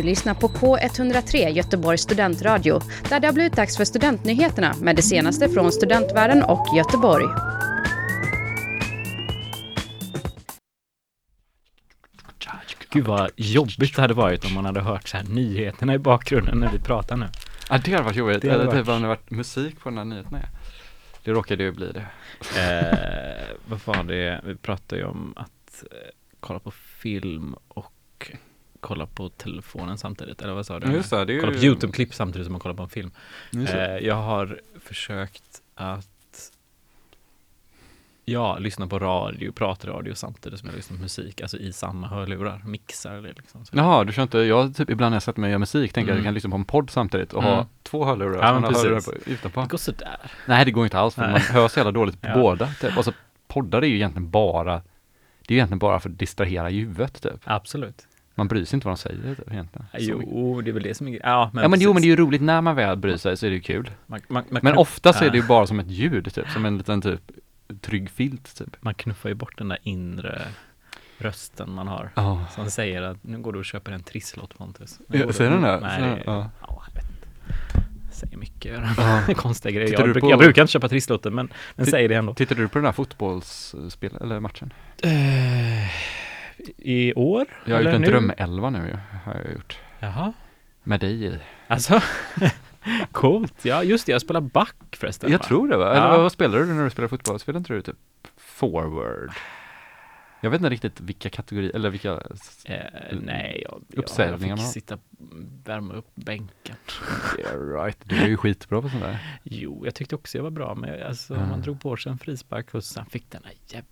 Du 0.00 0.06
lyssnar 0.06 0.34
på 0.34 0.48
K103 0.48 1.48
Göteborgs 1.48 2.02
studentradio 2.02 2.80
där 3.08 3.20
det 3.20 3.26
har 3.26 3.34
blivit 3.34 3.56
dags 3.56 3.76
för 3.76 3.84
studentnyheterna 3.84 4.74
med 4.80 4.96
det 4.96 5.02
senaste 5.02 5.48
från 5.48 5.72
studentvärlden 5.72 6.42
och 6.42 6.66
Göteborg. 6.76 7.24
Gud 12.90 13.04
vad 13.06 13.30
jobbigt 13.36 13.96
det 13.96 14.02
hade 14.02 14.14
varit 14.14 14.44
om 14.44 14.54
man 14.54 14.64
hade 14.64 14.80
hört 14.80 15.08
så 15.08 15.16
här 15.16 15.24
nyheterna 15.24 15.94
i 15.94 15.98
bakgrunden 15.98 16.58
när 16.60 16.70
vi 16.72 16.78
pratar 16.78 17.16
nu. 17.16 17.26
Ja 17.70 17.78
det 17.84 17.92
hade 17.92 18.04
varit 18.04 18.16
jobbigt, 18.16 18.42
Det 18.42 18.50
hade 18.50 18.62
eller 18.62 18.72
typ 18.72 18.86
varit- 18.86 18.96
om 18.96 19.02
det 19.02 19.08
varit 19.08 19.30
musik 19.30 19.80
på 19.80 19.88
den 19.88 19.98
här 19.98 20.04
nyheten 20.04 20.34
är. 20.34 20.48
Det 21.24 21.30
råkade 21.30 21.62
ju 21.62 21.72
bli 21.72 21.92
det. 21.92 22.06
Eh, 22.60 23.56
vad 23.66 23.80
var 23.96 24.04
det, 24.04 24.40
vi 24.44 24.54
pratade 24.56 25.00
ju 25.00 25.06
om 25.06 25.32
att 25.36 25.84
eh, 25.90 25.96
kolla 26.40 26.58
på 26.58 26.70
film 26.70 27.54
och 27.68 27.92
kolla 28.80 29.06
på 29.06 29.28
telefonen 29.28 29.98
samtidigt, 29.98 30.42
eller 30.42 30.52
vad 30.52 30.66
sa 30.66 30.80
du? 30.80 30.92
Just 30.92 31.10
det, 31.10 31.24
det 31.24 31.32
är 31.32 31.34
ju- 31.34 31.40
Kolla 31.40 31.52
på 31.52 31.58
YouTube-klipp 31.58 32.14
samtidigt 32.14 32.46
som 32.46 32.52
man 32.52 32.60
kollar 32.60 32.74
på 32.76 32.82
en 32.82 32.88
film. 32.88 33.10
Eh, 33.52 33.80
jag 33.82 34.14
har 34.14 34.60
försökt 34.84 35.62
att 35.74 36.06
Ja, 38.24 38.58
lyssna 38.58 38.86
på 38.86 38.98
radio, 38.98 39.52
pratradio 39.52 40.14
samtidigt 40.14 40.58
som 40.60 40.68
jag 40.68 40.76
lyssnar 40.76 40.96
på 40.96 41.02
musik, 41.02 41.40
alltså 41.40 41.56
i 41.58 41.72
samma 41.72 42.06
hörlurar, 42.08 42.62
mixar 42.64 43.14
det 43.22 43.32
liksom. 43.36 43.64
Så. 43.64 43.76
Jaha, 43.76 44.04
du 44.04 44.12
kör 44.12 44.22
inte, 44.22 44.38
jag 44.38 44.76
typ 44.76 44.90
ibland 44.90 45.10
när 45.10 45.16
jag 45.16 45.22
sätter 45.22 45.40
mig 45.40 45.48
och 45.48 45.52
gör 45.52 45.58
musik 45.58 45.92
tänker 45.92 46.12
Mm. 46.12 46.18
jag 46.18 46.26
kan 46.26 46.34
lyssna 46.34 46.50
på 46.50 46.56
en 46.56 46.64
podd 46.64 46.90
samtidigt 46.90 47.32
och 47.32 47.42
Mm. 47.42 47.54
ha 47.54 47.66
två 47.82 48.04
hörlurar. 48.04 48.46
Ja, 48.46 48.52
men 48.54 48.64
har 48.64 48.72
hörlurar 48.72 48.94
precis. 48.94 49.24
på, 49.24 49.30
utanpå. 49.30 49.60
Det 49.60 49.66
går 49.68 49.78
sådär. 49.78 50.16
Nej 50.46 50.64
det 50.64 50.70
går 50.70 50.84
inte 50.84 50.98
alls 50.98 51.14
för 51.14 51.22
Nej. 51.22 51.30
man 51.32 51.40
hör 51.40 51.68
så 51.68 51.78
jävla 51.78 51.92
dåligt 51.92 52.20
på 52.20 52.28
Ja. 52.28 52.34
båda. 52.34 52.66
Typ. 52.80 52.96
Alltså 52.96 53.12
poddar 53.48 53.82
är 53.82 53.86
ju 53.86 53.94
egentligen 53.96 54.30
bara, 54.30 54.74
det 54.74 54.82
är 55.48 55.52
ju 55.52 55.56
egentligen 55.56 55.78
bara 55.78 56.00
för 56.00 56.10
att 56.10 56.18
distrahera 56.18 56.70
i 56.70 56.78
huvudet 56.78 57.22
typ. 57.22 57.40
Absolut. 57.44 58.06
Man 58.40 58.48
bryr 58.48 58.64
sig 58.64 58.76
inte 58.76 58.86
vad 58.86 58.96
de 58.96 59.00
säger 59.00 59.34
typ, 59.34 59.52
egentligen. 59.52 59.86
Jo, 59.98 60.60
det 60.60 60.70
är 60.70 60.72
väl 60.72 60.82
det 60.82 60.94
som 60.94 61.08
är 61.08 61.20
Ja, 61.22 61.50
men, 61.54 61.62
ja 61.62 61.68
men 61.68 61.80
jo 61.80 61.92
men 61.92 62.02
det 62.02 62.06
är 62.06 62.10
ju 62.10 62.16
roligt 62.16 62.42
när 62.42 62.60
man 62.60 62.76
väl 62.76 62.96
bryr 62.96 63.16
sig 63.16 63.36
så 63.36 63.46
är 63.46 63.50
det 63.50 63.56
ju 63.56 63.62
kul. 63.62 63.90
Man, 64.06 64.20
man, 64.28 64.44
man, 64.50 64.60
Men 64.64 64.76
ofta 64.78 65.12
så 65.12 65.24
är 65.24 65.30
det 65.30 65.36
ju 65.36 65.42
ja, 65.42 65.48
bara 65.48 65.66
som 65.66 65.80
ett 65.80 65.90
ljud 65.90 66.34
typ, 66.34 66.48
som 66.50 66.64
en 66.64 66.78
liten 66.78 67.02
typ 67.02 67.20
trygg 67.80 68.10
filt 68.10 68.56
typ. 68.58 68.76
Man 68.80 68.94
knuffar 68.94 69.28
ju 69.28 69.34
bort 69.34 69.58
den 69.58 69.68
där 69.68 69.78
inre 69.82 70.42
rösten 71.18 71.70
man 71.70 71.88
har. 71.88 72.10
Ja. 72.14 72.46
Som 72.54 72.70
säger 72.70 73.02
att 73.02 73.24
nu 73.24 73.38
går 73.38 73.52
du 73.52 73.58
och 73.58 73.64
köper 73.64 73.92
en 73.92 74.02
trisslott 74.02 74.58
Pontus. 74.58 74.98
Ja, 75.08 75.32
säger 75.32 75.50
den 75.50 75.62
det? 75.62 75.80
Nej, 75.80 76.00
det, 76.02 76.22
ja. 76.26 76.50
Ja. 76.60 76.82
jag 76.86 76.94
vet 76.94 77.10
inte. 77.10 78.14
Säger 78.16 78.36
mycket 78.36 78.80
Ja. 78.96 79.22
konstiga 79.36 79.72
grejer. 79.72 79.88
Tittar 79.88 80.02
Jag, 80.06 80.12
bruk, 80.12 80.24
på- 80.24 80.30
jag 80.30 80.38
brukar 80.38 80.62
inte 80.62 80.72
köpa 80.72 80.88
trisslotter 80.88 81.30
men, 81.30 81.48
men 81.76 81.86
säger 81.86 82.08
det 82.08 82.14
ändå. 82.14 82.34
Tittade 82.34 82.60
du 82.60 82.68
på 82.68 82.78
den 82.78 82.84
här 82.84 82.92
fotbollsspel, 82.92 84.10
eller 84.20 84.40
matchen? 84.40 84.72
Eh, 85.02 85.10
I 86.78 87.14
år? 87.14 87.46
Jag 87.64 87.76
har 87.76 87.82
gjort 87.82 87.92
en 87.94 88.00
nu? 88.00 88.06
drömelva 88.06 88.70
nu 88.70 88.98
har 89.24 89.34
jag 89.44 89.52
gjort. 89.52 89.78
Jaha. 90.00 90.32
Med 90.82 91.00
dig 91.00 91.24
i. 91.24 91.38
Alltså, 91.66 92.00
coolt. 93.12 93.64
Ja, 93.64 93.82
just 93.82 94.06
det. 94.06 94.12
Jag 94.12 94.20
spelar 94.20 94.40
back 94.40 94.76
förresten. 94.92 95.30
Jag 95.30 95.38
va? 95.38 95.44
tror 95.44 95.68
det 95.68 95.76
va? 95.76 95.90
Eller 95.94 96.06
Ja. 96.08 96.18
vad, 96.22 96.32
spelar 96.32 96.58
du 96.58 96.66
när 96.66 96.84
du 96.84 96.90
spelar 96.90 97.08
fotboll? 97.08 97.38
Spelar 97.38 97.58
inte 97.58 97.72
du 97.72 97.82
typ 97.82 97.96
forward? 98.36 99.30
Jag 100.42 100.50
vet 100.50 100.58
inte 100.60 100.70
riktigt 100.70 101.00
vilka 101.00 101.30
kategorier, 101.30 101.74
eller 101.74 101.90
vilka 101.90 102.12
Eh, 102.64 102.76
nej, 103.22 103.64
jag, 103.68 103.82
Uppställningar 103.98 104.48
jag 104.48 104.58
man 104.58 104.58
fick 104.58 104.64
har. 104.66 104.72
sitta 104.72 104.98
värma 105.64 105.94
upp 105.94 106.10
bänken. 106.14 106.76
Yeah 107.38 107.82
right, 107.84 107.98
du 108.04 108.16
är 108.16 108.26
ju 108.28 108.36
skitbra 108.36 108.82
på 108.82 108.88
sånt 108.88 109.02
där. 109.02 109.38
Jo, 109.42 109.82
jag 109.84 109.94
tyckte 109.94 110.14
också 110.14 110.38
jag 110.38 110.42
var 110.42 110.50
bra, 110.50 110.74
men 110.74 111.02
alltså, 111.06 111.34
Ja. 111.34 111.46
man 111.46 111.60
drog 111.62 111.80
på 111.80 111.96
sig 111.96 112.12
en 112.12 112.18
frispark 112.18 112.74
och 112.74 112.84
sen 112.84 113.06
fick 113.06 113.30
den 113.30 113.42
där 113.42 113.52
jävla 113.66 113.88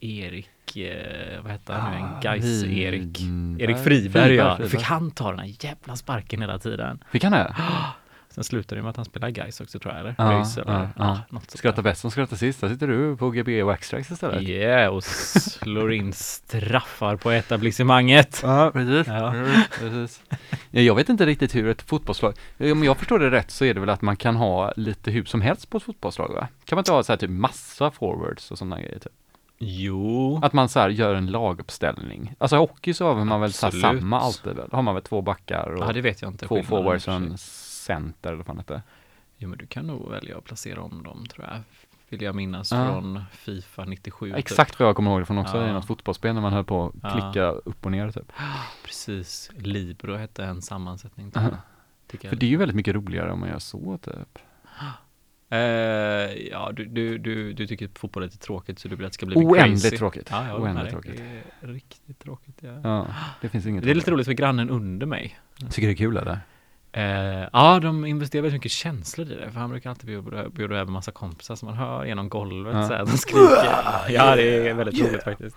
Erik, 0.00 0.76
eh, 0.76 1.42
vad 1.42 1.52
hette 1.52 1.72
han 1.72 1.92
nu, 1.92 1.98
en 1.98 2.20
Gais-Erik. 2.20 3.16
Friberg. 3.18 3.64
Erik 3.64 3.84
Friberg, 3.84 4.34
ja. 4.34 4.56
Fick 4.56 4.82
han 4.82 5.10
ta 5.10 5.30
den 5.30 5.38
här 5.38 5.54
jävla 5.60 5.96
sparken 5.96 6.40
hela 6.40 6.58
tiden? 6.58 7.04
Fick 7.10 7.24
han 7.24 7.32
det? 7.32 7.56
Sen 8.28 8.44
slutade 8.44 8.78
det 8.78 8.82
med 8.82 8.90
att 8.90 8.96
han 8.96 9.04
spelar 9.04 9.30
Gais 9.30 9.60
också 9.60 9.78
tror 9.78 9.94
jag, 9.94 10.00
eller? 10.00 10.14
Ja, 10.18 10.24
Race, 10.24 10.60
eller? 10.60 10.72
ja, 10.72 10.88
ja. 10.96 11.20
något 11.30 11.50
sånt 11.50 11.58
Skratta 11.58 11.82
bäst 11.82 12.00
som 12.00 12.10
skrattar 12.10 12.36
sist. 12.36 12.60
Där 12.60 12.68
sitter 12.68 12.86
du 12.88 13.16
på 13.16 13.30
GB 13.30 13.62
och 13.62 13.72
X-Trax 13.72 14.10
istället. 14.10 14.42
Yeah, 14.42 14.94
och 14.94 15.04
slår 15.04 15.92
in 15.92 16.12
straffar 16.12 17.16
på 17.16 17.30
etablissemanget. 17.30 18.40
Ja, 18.42 18.70
precis. 18.72 19.06
Ja. 19.06 19.34
Mm, 19.34 19.60
precis. 19.80 20.22
Ja, 20.70 20.80
jag 20.80 20.94
vet 20.94 21.08
inte 21.08 21.26
riktigt 21.26 21.54
hur 21.54 21.68
ett 21.68 21.82
fotbollslag, 21.82 22.34
om 22.58 22.84
jag 22.84 22.98
förstår 22.98 23.18
det 23.18 23.30
rätt 23.30 23.50
så 23.50 23.64
är 23.64 23.74
det 23.74 23.80
väl 23.80 23.90
att 23.90 24.02
man 24.02 24.16
kan 24.16 24.36
ha 24.36 24.72
lite 24.76 25.10
hur 25.10 25.24
som 25.24 25.40
helst 25.40 25.70
på 25.70 25.76
ett 25.76 25.82
fotbollslag 25.82 26.28
va? 26.28 26.48
Kan 26.64 26.76
man 26.76 26.80
inte 26.80 26.92
ha 26.92 27.02
så 27.02 27.12
här 27.12 27.16
typ 27.16 27.30
massa 27.30 27.90
forwards 27.90 28.50
och 28.50 28.58
sådana 28.58 28.80
grejer 28.80 28.98
typ? 28.98 29.12
Jo, 29.58 30.40
Att 30.42 30.52
man 30.52 30.68
så 30.68 30.80
här 30.80 30.88
gör 30.88 31.14
en 31.14 31.26
laguppställning. 31.26 32.34
Alltså 32.38 32.56
hockey 32.56 32.94
så 32.94 33.06
har 33.14 33.24
man 33.24 33.40
väl 33.40 33.52
så 33.52 33.66
här 33.66 33.68
Absolut. 33.68 34.00
samma 34.00 34.20
alltid 34.20 34.52
väl? 34.56 34.68
Har 34.72 34.82
man 34.82 34.94
väl 34.94 35.02
två 35.02 35.22
backar 35.22 35.66
och 35.68 35.84
ja, 35.88 35.92
det 35.92 36.00
vet 36.00 36.22
jag 36.22 36.30
inte. 36.30 36.46
två 36.46 36.54
skillnaden 36.54 36.78
i 36.78 36.78
och 36.78 36.84
forwards 36.84 37.04
för 37.04 37.12
och 37.12 37.20
sig. 37.20 37.30
en 37.30 37.38
center 37.38 38.28
eller 38.30 38.36
vad 38.36 38.46
fan 38.46 38.56
det 38.56 38.60
heter. 38.62 38.82
Jo, 39.38 39.48
men 39.48 39.58
du 39.58 39.66
kan 39.66 39.86
nog 39.86 40.10
välja 40.10 40.38
att 40.38 40.44
placera 40.44 40.82
om 40.82 41.02
dem 41.02 41.26
tror 41.26 41.46
jag. 41.46 41.60
Vill 42.08 42.22
jag 42.22 42.34
minnas 42.34 42.72
Ja. 42.72 42.86
från 42.86 43.24
Fifa 43.32 43.84
97. 43.84 44.26
typ. 44.30 44.38
Exakt 44.38 44.78
vad 44.78 44.88
jag 44.88 44.96
kommer 44.96 45.10
ihåg 45.10 45.20
det 45.20 45.24
från 45.24 45.38
också 45.38 45.56
Ja. 45.56 45.68
i 45.68 45.72
något 45.72 45.86
fotbollsspel 45.86 46.34
när 46.34 46.40
man 46.40 46.52
höll 46.52 46.64
på 46.64 46.86
att 46.86 46.94
Ja. 47.02 47.10
klicka 47.10 47.44
upp 47.48 47.84
och 47.86 47.92
ner 47.92 48.10
typ. 48.10 48.32
Precis, 48.84 49.50
Libro 49.56 50.16
hette 50.16 50.44
en 50.44 50.62
sammansättning 50.62 51.30
det. 51.30 51.58
Tycker 52.06 52.28
För 52.28 52.34
jag. 52.36 52.40
det 52.40 52.46
är 52.46 52.50
ju 52.50 52.56
väldigt 52.56 52.76
mycket 52.76 52.94
roligare 52.94 53.32
om 53.32 53.40
man 53.40 53.48
gör 53.48 53.58
så 53.58 53.98
typ. 53.98 54.38
Eh, 55.56 56.48
ja, 56.50 56.72
du, 56.76 56.84
du, 56.84 57.18
du, 57.18 57.52
du 57.52 57.66
tycker 57.66 57.86
att 57.86 57.98
fotboll 57.98 58.22
är 58.22 58.26
lite 58.26 58.38
tråkigt 58.38 58.78
så 58.78 58.88
du 58.88 58.96
vill 58.96 59.06
att 59.06 59.12
det 59.12 59.14
ska 59.14 59.26
bli 59.26 59.36
Oändligt 59.36 59.82
crazy. 59.82 59.96
tråkigt. 59.96 60.28
Ja, 60.30 60.46
jag 60.48 60.60
Oändligt 60.60 60.90
tråkigt. 60.90 61.16
Det 61.60 61.66
är 61.66 61.72
riktigt 61.72 62.18
tråkigt. 62.18 62.58
Ja. 62.60 62.80
Ja, 62.82 63.06
det 63.40 63.48
finns 63.48 63.66
inget 63.66 63.84
Det 63.84 63.90
är 63.90 63.94
lite 63.94 64.10
roligt 64.10 64.26
för 64.26 64.32
grannen 64.32 64.70
under 64.70 65.06
mig. 65.06 65.38
Tycker 65.70 65.88
det 65.88 65.94
är 65.94 65.96
kul 65.96 66.16
eller? 66.16 66.40
Eh, 66.96 67.48
ja, 67.52 67.80
de 67.80 68.04
investerar 68.04 68.42
väldigt 68.42 68.58
mycket 68.58 68.72
känslor 68.72 69.26
i 69.32 69.34
det. 69.34 69.50
För 69.50 69.60
han 69.60 69.70
brukar 69.70 69.90
alltid 69.90 70.06
bjuda, 70.06 70.48
bjuda 70.48 70.76
över 70.76 70.92
massa 70.92 71.10
kompisar 71.12 71.54
som 71.54 71.66
man 71.68 71.76
hör 71.78 72.04
genom 72.04 72.28
golvet 72.28 72.74
Ja. 72.74 72.88
så 72.88 72.94
här, 72.94 73.06
de 73.06 73.18
skriker. 73.18 73.68
Ja, 74.08 74.36
det 74.36 74.68
är 74.68 74.74
väldigt 74.74 75.00
roligt 75.00 75.22
faktiskt. 75.24 75.56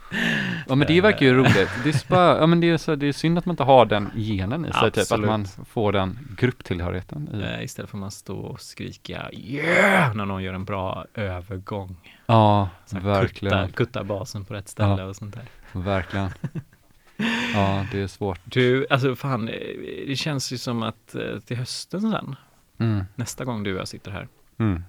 Ja 0.68 0.76
men 0.76 0.88
det 0.88 1.02
verkar 1.02 1.26
ju 1.26 1.34
roligt. 1.34 1.70
Det 1.84 1.90
är, 1.90 2.10
bara, 2.10 2.38
ja, 2.40 2.48
men 2.48 2.60
det 2.62 2.70
är, 2.70 2.78
så, 2.78 2.96
det 2.96 3.08
är 3.08 3.12
synd 3.14 3.38
att 3.38 3.46
man 3.46 3.54
inte 3.54 3.64
har 3.64 3.86
den 3.86 4.10
genen 4.16 4.66
i 4.66 4.74
sig, 4.74 4.92
typ 4.92 5.12
att 5.12 5.20
man 5.20 5.46
får 5.46 5.92
den 5.92 6.20
grupptillhörigheten 6.38 7.30
i. 7.34 7.42
Eh, 7.44 7.64
istället 7.64 7.90
för 7.90 7.98
att 7.98 8.02
man 8.02 8.12
stå 8.12 8.38
och 8.38 8.62
skrika 8.62 9.30
yeah 9.34 10.14
när 10.16 10.26
någon 10.26 10.44
gör 10.44 10.54
en 10.54 10.66
bra 10.66 11.06
övergång. 11.14 11.96
Ja, 12.26 12.70
verkligen. 12.90 13.68
Kutta, 13.68 13.78
kutta 13.78 14.04
basen 14.04 14.46
på 14.46 14.54
rätt 14.54 14.68
ställe 14.70 14.96
Ja. 15.02 15.06
och 15.06 15.16
sånt 15.16 15.36
där. 15.36 15.44
Verkligen. 15.82 16.30
Ja, 17.54 17.86
det 17.92 18.02
är 18.02 18.08
svårt. 18.08 18.40
Du, 18.44 18.88
alltså 18.90 19.16
fan, 19.16 19.48
eh, 19.48 19.78
det 20.08 20.16
känns 20.16 20.52
ju 20.54 20.58
som 20.58 20.84
att 20.84 21.16
eh, 21.16 21.40
till 21.40 21.58
hösten 21.58 22.02
sen, 22.02 22.36
Mm. 22.78 23.06
nästa 23.16 23.46
gång 23.46 23.64
du 23.64 23.74
och 23.74 23.80
jag 23.80 23.88
sitter 23.88 24.12
här, 24.12 24.28
Mm. 24.58 24.84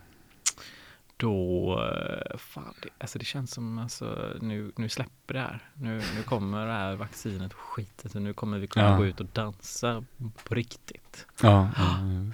då, 1.16 1.72
eh, 1.94 2.36
fan, 2.38 2.74
det, 2.82 2.88
alltså 2.98 3.18
det 3.18 3.24
känns 3.24 3.50
som, 3.52 3.78
alltså 3.78 4.32
nu, 4.40 4.72
nu 4.76 4.88
släpper 4.88 5.34
det 5.34 5.40
här. 5.40 5.68
Nu, 5.74 5.96
nu 6.16 6.22
kommer 6.22 6.66
det 6.66 6.72
här 6.72 6.96
vaccinet 6.96 7.52
och 7.52 7.58
skitet 7.58 8.14
och 8.14 8.22
nu 8.22 8.32
kommer 8.32 8.58
vi 8.58 8.66
kunna 8.66 8.90
Ja. 8.90 8.96
gå 8.96 9.06
ut 9.06 9.20
och 9.20 9.26
dansa 9.32 10.04
på 10.48 10.54
riktigt. 10.54 11.26
Ja, 11.42 11.70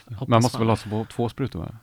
ja, 0.08 0.26
Man 0.28 0.42
måste 0.42 0.58
väl 0.58 0.68
ha 0.68 1.04
två 1.04 1.28
sprutor 1.28 1.58
va? 1.60 1.76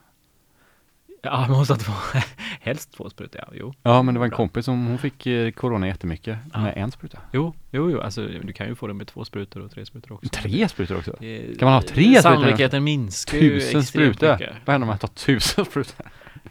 Ja, 1.22 1.40
man 1.40 1.50
måste 1.50 1.74
ha 1.74 1.78
två, 1.78 1.92
helst 2.64 2.92
två 2.92 3.10
sprutor, 3.10 3.40
ja, 3.46 3.52
jo. 3.56 3.74
Ja, 3.82 4.02
men 4.02 4.14
det 4.14 4.18
var 4.18 4.26
en 4.26 4.30
Bra. 4.30 4.36
kompis 4.36 4.64
som, 4.64 4.86
hon 4.86 4.98
fick 4.98 5.26
eh, 5.26 5.50
corona 5.50 5.86
jättemycket 5.86 6.38
Ja. 6.52 6.60
med 6.60 6.72
en 6.76 6.90
spruta. 6.90 7.18
Jo, 7.32 7.54
jo, 7.70 7.90
jo, 7.90 8.00
alltså 8.00 8.26
du 8.26 8.52
kan 8.52 8.68
ju 8.68 8.74
få 8.74 8.86
det 8.86 8.94
med 8.94 9.06
två 9.06 9.24
sprutor 9.24 9.60
och 9.60 9.70
tre 9.70 9.86
sprutor 9.86 10.12
också. 10.14 10.28
Tre 10.32 10.68
sprutor 10.68 10.96
också? 10.98 11.22
Eh, 11.24 11.56
Kan 11.58 11.66
man 11.66 11.74
ha 11.74 11.82
tre 11.82 12.04
sprutor? 12.04 12.20
Sannolikheten 12.22 12.84
minskar 12.84 13.38
ju 13.38 13.50
Tusen 13.60 13.80
extremt 13.80 13.86
sprutor? 13.86 14.32
mycket. 14.32 14.54
Vad 14.64 14.72
händer 14.74 14.84
om 14.84 14.88
man 14.88 14.98
tar 14.98 15.08
tusen 15.08 15.64
sprutor? 15.64 16.06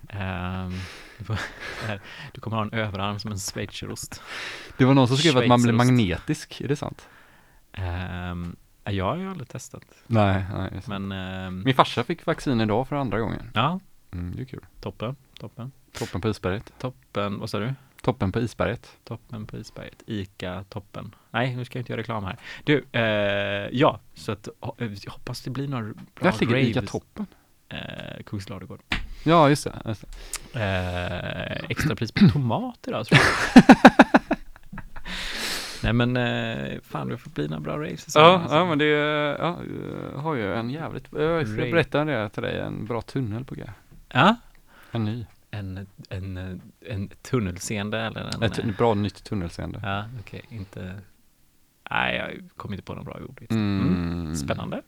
Ehm, 0.09 0.71
du, 1.17 1.25
får, 1.25 1.37
här, 1.87 2.01
du 2.33 2.41
kommer 2.41 2.57
ha 2.57 2.63
en 2.63 2.73
överarm 2.73 3.19
som 3.19 3.31
en 3.31 3.37
schweizerost. 3.39 4.21
Det 4.77 4.85
var 4.85 4.93
någon 4.93 5.07
som 5.07 5.17
skrev 5.17 5.37
att 5.37 5.47
man 5.47 5.61
blir 5.61 5.73
Schweizerost. 5.73 5.91
magnetisk, 5.99 6.61
är 6.61 6.67
det 6.67 6.75
sant? 6.75 7.07
Um, 8.31 8.55
jag 8.85 9.05
har 9.05 9.17
ju 9.17 9.29
aldrig 9.29 9.47
testat. 9.49 9.83
Nej, 10.07 10.43
nej. 10.53 10.81
Men 10.87 11.11
ehm, 11.11 11.63
Min 11.65 11.75
farsa 11.75 12.03
fick 12.03 12.25
vaccin 12.25 12.61
idag 12.61 12.87
för 12.87 12.95
andra 12.95 13.19
gången. 13.19 13.51
ja, 13.53 13.79
Mm, 14.13 14.35
det 14.35 14.41
är 14.41 14.45
kul. 14.45 14.65
toppen, 14.81 15.15
toppen, 15.39 15.71
Toppen 15.99 16.21
på 16.21 16.29
isberget. 16.29 16.73
toppen, 16.79 17.39
vad 17.39 17.49
sa 17.49 17.59
du? 17.59 17.73
Toppen 18.01 18.31
på 18.31 18.39
isberget. 18.39 18.97
Toppen 19.03 19.45
på 19.47 19.57
isberget, 19.57 20.03
Ica 20.05 20.63
toppen. 20.69 21.15
Nej, 21.31 21.55
nu 21.55 21.65
ska 21.65 21.77
jag 21.77 21.81
inte 21.81 21.91
göra 21.91 22.01
reklam 22.01 22.23
här. 22.23 22.37
Du, 22.63 22.85
eh, 22.91 23.69
ja, 23.71 23.99
så 24.13 24.31
att 24.31 24.47
eh, 24.47 24.87
jag 25.03 25.11
hoppas 25.11 25.41
det 25.41 25.49
blir 25.49 25.67
några 25.67 25.93
bra 26.15 26.31
fick 26.31 26.49
raves. 26.49 26.67
Ica 26.67 26.81
toppen. 26.81 27.25
Eh, 27.69 28.23
Kungsladugård. 28.25 28.79
Ja, 29.23 29.49
just 29.49 29.63
det. 29.63 29.81
Just 29.85 30.05
det. 30.53 30.59
Eh, 30.59 31.65
extrapris 31.69 32.11
på 32.11 32.27
tomat 32.29 32.79
idag 32.87 33.05
tror 33.07 33.19
jag. 33.55 33.63
Nej 35.83 35.93
men, 35.93 36.17
eh, 36.17 36.79
fan 36.83 37.07
det 37.07 37.17
får 37.17 37.29
bli 37.29 37.47
några 37.47 37.59
bra 37.61 37.73
raves. 37.77 38.15
Ja, 38.15 38.45
ja, 38.49 38.65
men 38.65 38.77
det 38.77 38.85
ja, 38.85 39.59
jag 40.13 40.19
har 40.19 40.35
ju 40.35 40.53
en 40.53 40.69
jävligt, 40.69 41.07
jag 41.11 41.47
ska 41.47 41.61
berätta 41.61 42.05
det 42.05 42.29
till 42.29 42.43
dig, 42.43 42.59
en 42.59 42.85
bra 42.85 43.01
tunnel 43.01 43.45
på 43.45 43.55
G. 43.55 43.63
Ja, 44.09 44.35
En 44.91 45.05
ny. 45.05 45.25
En, 45.53 45.87
en, 46.09 46.61
en 46.81 47.09
tunnelseende 47.21 47.99
eller 47.99 48.35
en... 48.35 48.43
Ett 48.43 48.77
bra 48.77 48.93
nytt 48.93 49.23
tunnelseende. 49.23 49.79
Ja, 49.83 50.05
okej, 50.19 50.45
inte 50.49 50.95
Nej, 51.89 52.15
jag 52.15 52.49
kom 52.55 52.73
inte 52.73 52.83
på 52.83 52.93
någon 52.93 53.05
bra 53.05 53.19
ordvits. 53.29 53.51
Mm. 53.51 54.35
Spännande. 54.35 54.81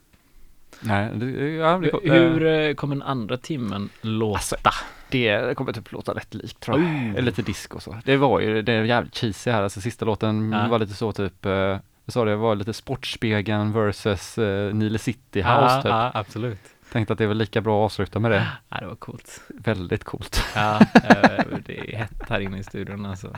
Nej, 0.79 1.11
det, 1.15 1.25
ja, 1.55 1.77
det, 1.77 2.11
Hur 2.11 2.45
eh, 2.45 2.73
kommer 2.73 2.95
den 2.95 3.03
andra 3.03 3.37
timmen 3.37 3.89
låta? 4.01 4.37
Alltså, 4.37 4.55
det 5.09 5.57
kommer 5.57 5.73
typ 5.73 5.91
låta 5.91 6.13
rätt 6.13 6.33
likt 6.33 6.59
tror 6.59 6.79
jag. 6.79 7.15
Oh. 7.15 7.21
Lite 7.21 7.41
disco 7.41 7.75
och 7.75 7.83
så. 7.83 7.97
Det 8.05 8.17
var 8.17 8.39
ju, 8.39 8.61
det 8.61 8.73
är 8.73 8.83
jävligt 8.83 9.15
cheesy 9.15 9.51
här. 9.51 9.61
Alltså 9.61 9.81
sista 9.81 10.05
låten 10.05 10.51
Ja. 10.51 10.67
var 10.67 10.79
lite 10.79 10.93
så 10.93 11.11
typ, 11.11 11.45
eh, 11.45 11.51
jag 11.51 12.13
sa 12.13 12.25
det, 12.25 12.35
var 12.35 12.55
lite 12.55 12.73
Sportspegeln 12.73 13.71
versus 13.71 14.37
uh, 14.37 14.73
Nile 14.73 14.97
City 14.97 15.41
House 15.41 15.75
ja, 15.75 15.81
typ. 15.81 15.89
ja, 15.89 16.11
absolut. 16.13 16.74
Tänkte 16.91 17.13
att 17.13 17.19
det 17.19 17.27
var 17.27 17.33
lika 17.33 17.61
bra 17.61 17.79
att 17.81 17.85
avsluta 17.85 18.19
med 18.19 18.31
det. 18.31 18.47
Ja, 18.69 18.79
det 18.79 18.87
var 18.87 18.95
coolt. 18.95 19.41
Väldigt 19.47 20.03
coolt. 20.03 20.43
Ja, 20.55 20.79
eh, 21.03 21.45
det 21.65 21.93
är 21.93 21.97
hett 21.97 22.29
här 22.29 22.39
inne 22.39 22.57
i 22.59 22.63
studion 22.63 23.05
alltså. 23.05 23.35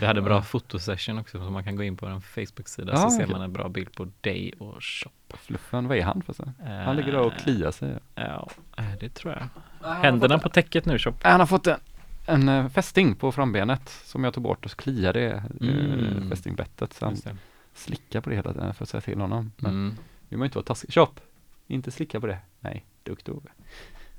Vi 0.00 0.06
hade 0.06 0.18
en 0.20 0.24
bra 0.24 0.42
fotosession 0.42 1.18
också, 1.18 1.38
så 1.38 1.50
man 1.50 1.64
kan 1.64 1.76
gå 1.76 1.82
in 1.82 1.96
på 1.96 2.06
en 2.06 2.20
Facebook-sida 2.20 2.92
Ja, 2.92 2.98
så 2.98 3.10
ser 3.10 3.26
man 3.26 3.42
en 3.42 3.52
bra 3.52 3.68
bild 3.68 3.92
på 3.94 4.08
dig 4.20 4.52
och 4.58 4.82
shop. 4.84 5.10
Fluffen, 5.36 5.88
vad 5.88 5.96
är 5.98 6.02
han 6.02 6.22
för 6.22 6.32
sig? 6.32 6.46
Han 6.84 6.96
ligger 6.96 7.12
där 7.12 7.20
och 7.20 7.32
kliar 7.32 7.70
sig. 7.70 7.94
Ja, 8.14 8.48
eh, 8.78 8.84
det 9.00 9.08
tror 9.08 9.32
jag. 9.80 9.94
Händerna 9.94 10.38
på 10.38 10.48
täcket 10.48 10.84
nu, 10.86 10.98
shop. 10.98 11.12
Han 11.22 11.40
har 11.40 11.46
fått 11.46 11.66
en, 11.66 11.78
en 12.26 12.48
eh, 12.48 12.68
fästing 12.68 13.14
på 13.14 13.32
frambenet 13.32 13.88
som 14.04 14.24
jag 14.24 14.34
tog 14.34 14.42
bort 14.42 14.64
och 14.64 14.70
så 14.70 14.76
kliade 14.76 15.20
det 15.20 15.66
Mm. 15.68 16.30
fästingbettet. 16.30 16.92
Så 16.92 17.04
han 17.04 17.16
slickar 17.74 18.20
på 18.20 18.30
det 18.30 18.36
hela 18.36 18.52
tiden 18.52 18.74
för 18.74 18.84
att 18.84 18.88
säga 18.88 19.00
till 19.00 19.20
honom. 19.20 19.52
Men 19.56 19.70
Mm. 19.72 19.96
vill 20.28 20.38
man 20.38 20.44
inte 20.46 20.58
vara 20.58 20.64
taskig. 20.66 20.92
Shop! 20.94 21.08
Inte 21.66 21.90
slicka 21.90 22.20
på 22.20 22.26
det. 22.26 22.38
Nej, 22.60 22.84
duktig 23.02 23.34
Ove. 23.34 23.48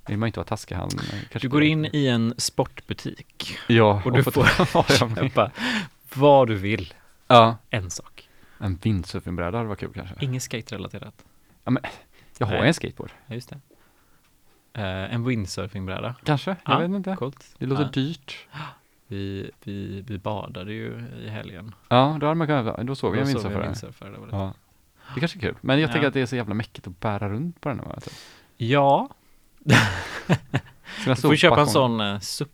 Vill 0.08 0.18
man 0.18 0.28
inte 0.28 0.40
vara 0.40 0.48
taskig 0.48 0.76
han 0.76 0.90
kanske 0.90 1.40
Du 1.40 1.50
går 1.50 1.64
in 1.64 1.86
i 1.94 2.08
en 2.08 2.34
sportbutik 2.38 3.58
Ja, 3.68 4.02
och 4.06 4.12
du 4.12 4.24
får 4.24 4.32
får 4.66 4.84
köpa 4.98 5.52
vad 6.14 6.48
du 6.48 6.56
vill. 6.56 6.94
Ja, 7.28 7.58
En 7.70 7.90
sak. 7.90 8.30
en 8.60 8.76
windsurfingbräda 8.76 9.58
hade 9.58 9.70
varit 9.70 9.80
kul 9.80 9.94
kanske. 9.94 10.16
Inget 10.26 10.44
skate-relaterat. 10.44 11.26
Jag 12.38 12.48
har 12.48 12.54
Nej. 12.58 12.68
en 12.68 12.74
skateboard. 12.74 13.12
Ja, 13.28 13.36
just 13.36 13.50
det. 13.50 13.60
Eh, 14.74 15.14
en 15.14 15.24
windsurfingbräda. 15.24 16.16
Kanske, 16.24 16.50
jag 16.66 16.74
Ja. 16.76 16.80
vet 16.80 16.90
inte. 16.92 17.16
Coolt. 17.16 17.56
Det 17.58 17.66
låter 17.66 17.84
Ja. 17.84 17.90
dyrt. 17.90 18.48
Vi, 19.08 19.52
vi, 19.64 20.02
vi 20.08 20.18
badade 20.18 20.74
ju 20.74 21.04
i 21.22 21.28
helgen. 21.30 21.76
Ja, 21.90 22.18
då 22.20 22.26
hade 22.26 22.36
man 22.36 22.48
kunnat, 22.48 22.88
då 22.88 22.96
såg 22.96 23.14
vi 23.14 23.20
en 23.20 23.26
Då 23.34 23.40
såg 23.40 23.52
vi 23.52 23.58
windsurfare. 23.58 23.68
windsurfare. 23.68 24.10
Det 24.12 24.18
var 24.18 24.26
lite- 24.26 24.38
Ja. 24.38 24.54
Det 25.14 25.20
kanske 25.20 25.38
är 25.40 25.42
kul. 25.42 25.56
Men 25.62 25.80
jag 25.80 25.88
Ja. 25.90 25.92
tänker 25.94 26.08
att 26.08 26.14
det 26.14 26.22
är 26.22 26.26
så 26.26 26.36
jävla 26.36 26.54
mäckigt 26.54 26.88
att 26.88 27.00
bära 27.00 27.30
runt 27.30 27.62
på 27.62 27.70
den. 27.70 27.80
här, 27.80 27.94
Alltså. 27.94 28.10
Ja, 28.58 29.10
du 31.06 31.16
får 31.16 31.36
köpa 31.36 31.62
en 31.62 31.68
sån 31.68 32.02
uh, 32.02 32.20
SUP. 32.20 32.50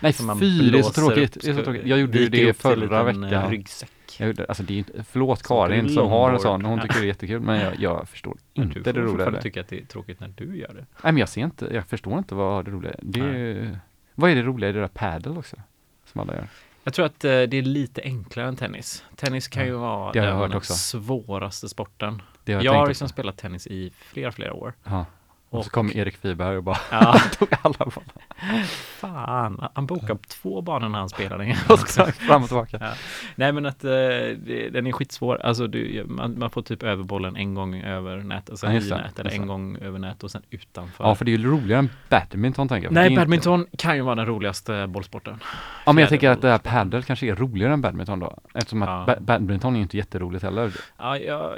Nej 0.00 0.12
fy, 0.12 0.70
det 0.70 0.78
är 0.78 0.82
så 0.82 0.92
tråkigt. 0.92 1.36
upp. 1.36 1.42
Det 1.42 1.50
är 1.50 1.54
så 1.54 1.64
tråkigt. 1.64 1.86
Jag 1.86 1.98
gjorde 1.98 2.18
ju 2.18 2.28
det 2.28 2.52
förra 2.54 2.98
eh, 2.98 3.04
veckan. 3.04 3.50
Ryggsäck. 3.50 3.90
Jag 4.18 4.26
gjorde, 4.26 4.44
alltså 4.48 4.62
det 4.62 4.78
är 4.78 4.84
förlåt 5.10 5.42
Karin 5.42 5.84
du 5.86 5.94
som 5.94 6.08
har 6.08 6.32
en 6.32 6.38
sån, 6.40 6.64
hon 6.64 6.80
tycker 6.80 6.94
det 6.94 7.04
är 7.04 7.06
jättekul 7.06 7.40
men 7.40 7.60
jag, 7.60 7.74
jag 7.80 8.08
förstår 8.08 8.36
Men 8.54 8.64
inte 8.64 8.74
du 8.78 8.82
det 8.82 8.92
får 8.92 9.00
roliga 9.00 9.08
fortfarande 9.10 9.38
det. 9.38 9.42
tycka 9.42 9.60
att 9.60 9.68
det 9.68 9.80
är 9.80 9.84
tråkigt 9.84 10.20
när 10.20 10.28
du 10.28 10.56
gör 10.58 10.68
det. 10.68 10.74
Nej 10.74 11.12
men 11.12 11.16
jag 11.16 11.28
ser 11.28 11.40
inte, 11.40 11.68
jag 11.72 11.86
förstår 11.86 12.18
inte 12.18 12.34
vad 12.34 12.64
det 12.64 12.70
roliga 12.70 12.92
är. 12.92 12.98
Det 13.02 13.20
är. 13.20 13.80
Vad 14.14 14.30
är 14.30 14.34
det 14.34 14.42
roliga 14.42 14.70
i 14.70 14.72
det 14.72 14.80
där 14.80 14.88
padel 14.88 15.38
också? 15.38 15.56
Som 16.04 16.20
alla 16.20 16.34
gör. 16.34 16.48
Jag 16.88 16.94
tror 16.94 17.06
att 17.06 17.24
eh, 17.24 17.30
det 17.30 17.54
är 17.56 17.62
lite 17.62 18.02
enklare 18.02 18.48
än 18.48 18.56
tennis. 18.56 19.04
Tennis 19.16 19.48
kan 19.48 19.66
ju 19.66 19.72
vara 19.72 20.12
det 20.12 20.18
har 20.18 20.26
jag 20.26 20.50
den 20.50 20.56
också. 20.56 20.72
svåraste 20.74 21.68
sporten. 21.68 22.22
Det 22.44 22.52
har 22.54 22.62
Jag 22.62 22.72
har 22.72 22.78
tänkt 22.78 22.88
liksom 22.88 23.04
också. 23.04 23.12
spelat 23.12 23.36
tennis 23.36 23.66
i 23.66 23.92
flera, 23.98 24.32
flera 24.32 24.52
år. 24.52 24.74
Ja. 24.84 25.06
Och, 25.50 25.64
så 25.64 25.68
Och- 25.68 25.72
kom 25.72 25.90
Erik 25.94 26.24
Wiberg 26.24 26.56
och 26.56 26.62
bara 26.64 26.78
Ja, 26.90 27.18
tog 27.38 27.48
alla 27.62 27.74
bollar. 27.78 28.62
fan. 29.00 29.68
Han 29.74 29.86
bokade 29.86 30.18
två 30.28 30.62
banor 30.62 30.88
när 30.88 30.98
han 30.98 31.08
spelade. 31.08 31.54
Fram 32.12 32.42
och 32.42 32.48
tillbaka. 32.48 32.78
Ja. 32.80 32.92
Nej 33.36 33.52
men 33.52 33.66
att 33.66 33.84
eh, 33.84 33.90
det, 33.90 34.70
den 34.72 34.86
är 34.86 34.92
skitsvår. 34.92 35.40
Alltså 35.42 35.66
du, 35.66 36.04
man, 36.08 36.38
man 36.38 36.50
får 36.50 36.62
typ 36.62 36.82
över 36.82 37.04
bollen 37.04 37.36
en 37.36 37.54
gång 37.54 37.74
över 37.82 38.16
nät, 38.16 38.50
alltså 38.50 38.66
Ja, 38.66 38.72
i 38.72 38.90
nät, 38.90 39.18
eller 39.18 39.30
en 39.30 39.46
gång 39.46 39.76
över 39.76 39.98
nät 39.98 40.22
och 40.24 40.30
sen 40.30 40.42
utanför. 40.50 41.04
Ja 41.04 41.14
för 41.14 41.24
det 41.24 41.32
är 41.34 41.38
ju 41.38 41.50
roligare 41.50 41.78
än 41.78 41.90
badminton 42.10 42.68
tänker 42.68 42.86
jag. 42.86 42.92
Nej, 42.94 43.10
inte- 43.10 43.20
badminton 43.20 43.66
kan 43.78 43.96
ju 43.96 44.02
vara 44.02 44.14
den 44.14 44.26
roligaste 44.26 44.86
bollsporten. 44.86 45.38
Ja 45.86 45.92
men 45.92 46.00
jag 46.02 46.08
tänker 46.08 46.30
att 46.30 46.42
det 46.42 46.48
här 46.48 46.58
fjäderboll. 46.58 46.90
padel 46.90 47.02
kanske 47.04 47.26
är 47.26 47.34
roligare 47.36 47.72
än 47.72 47.80
badminton 47.80 48.18
då. 48.20 48.38
Eftersom 48.54 48.82
att 48.82 48.88
Ja. 48.88 49.04
ba- 49.14 49.20
badminton 49.20 49.72
är 49.74 49.76
ju 49.78 49.82
inte 49.82 49.96
jätteroligt 49.96 50.42
heller. 50.44 50.72
Ja, 50.98 51.18
jag, 51.18 51.52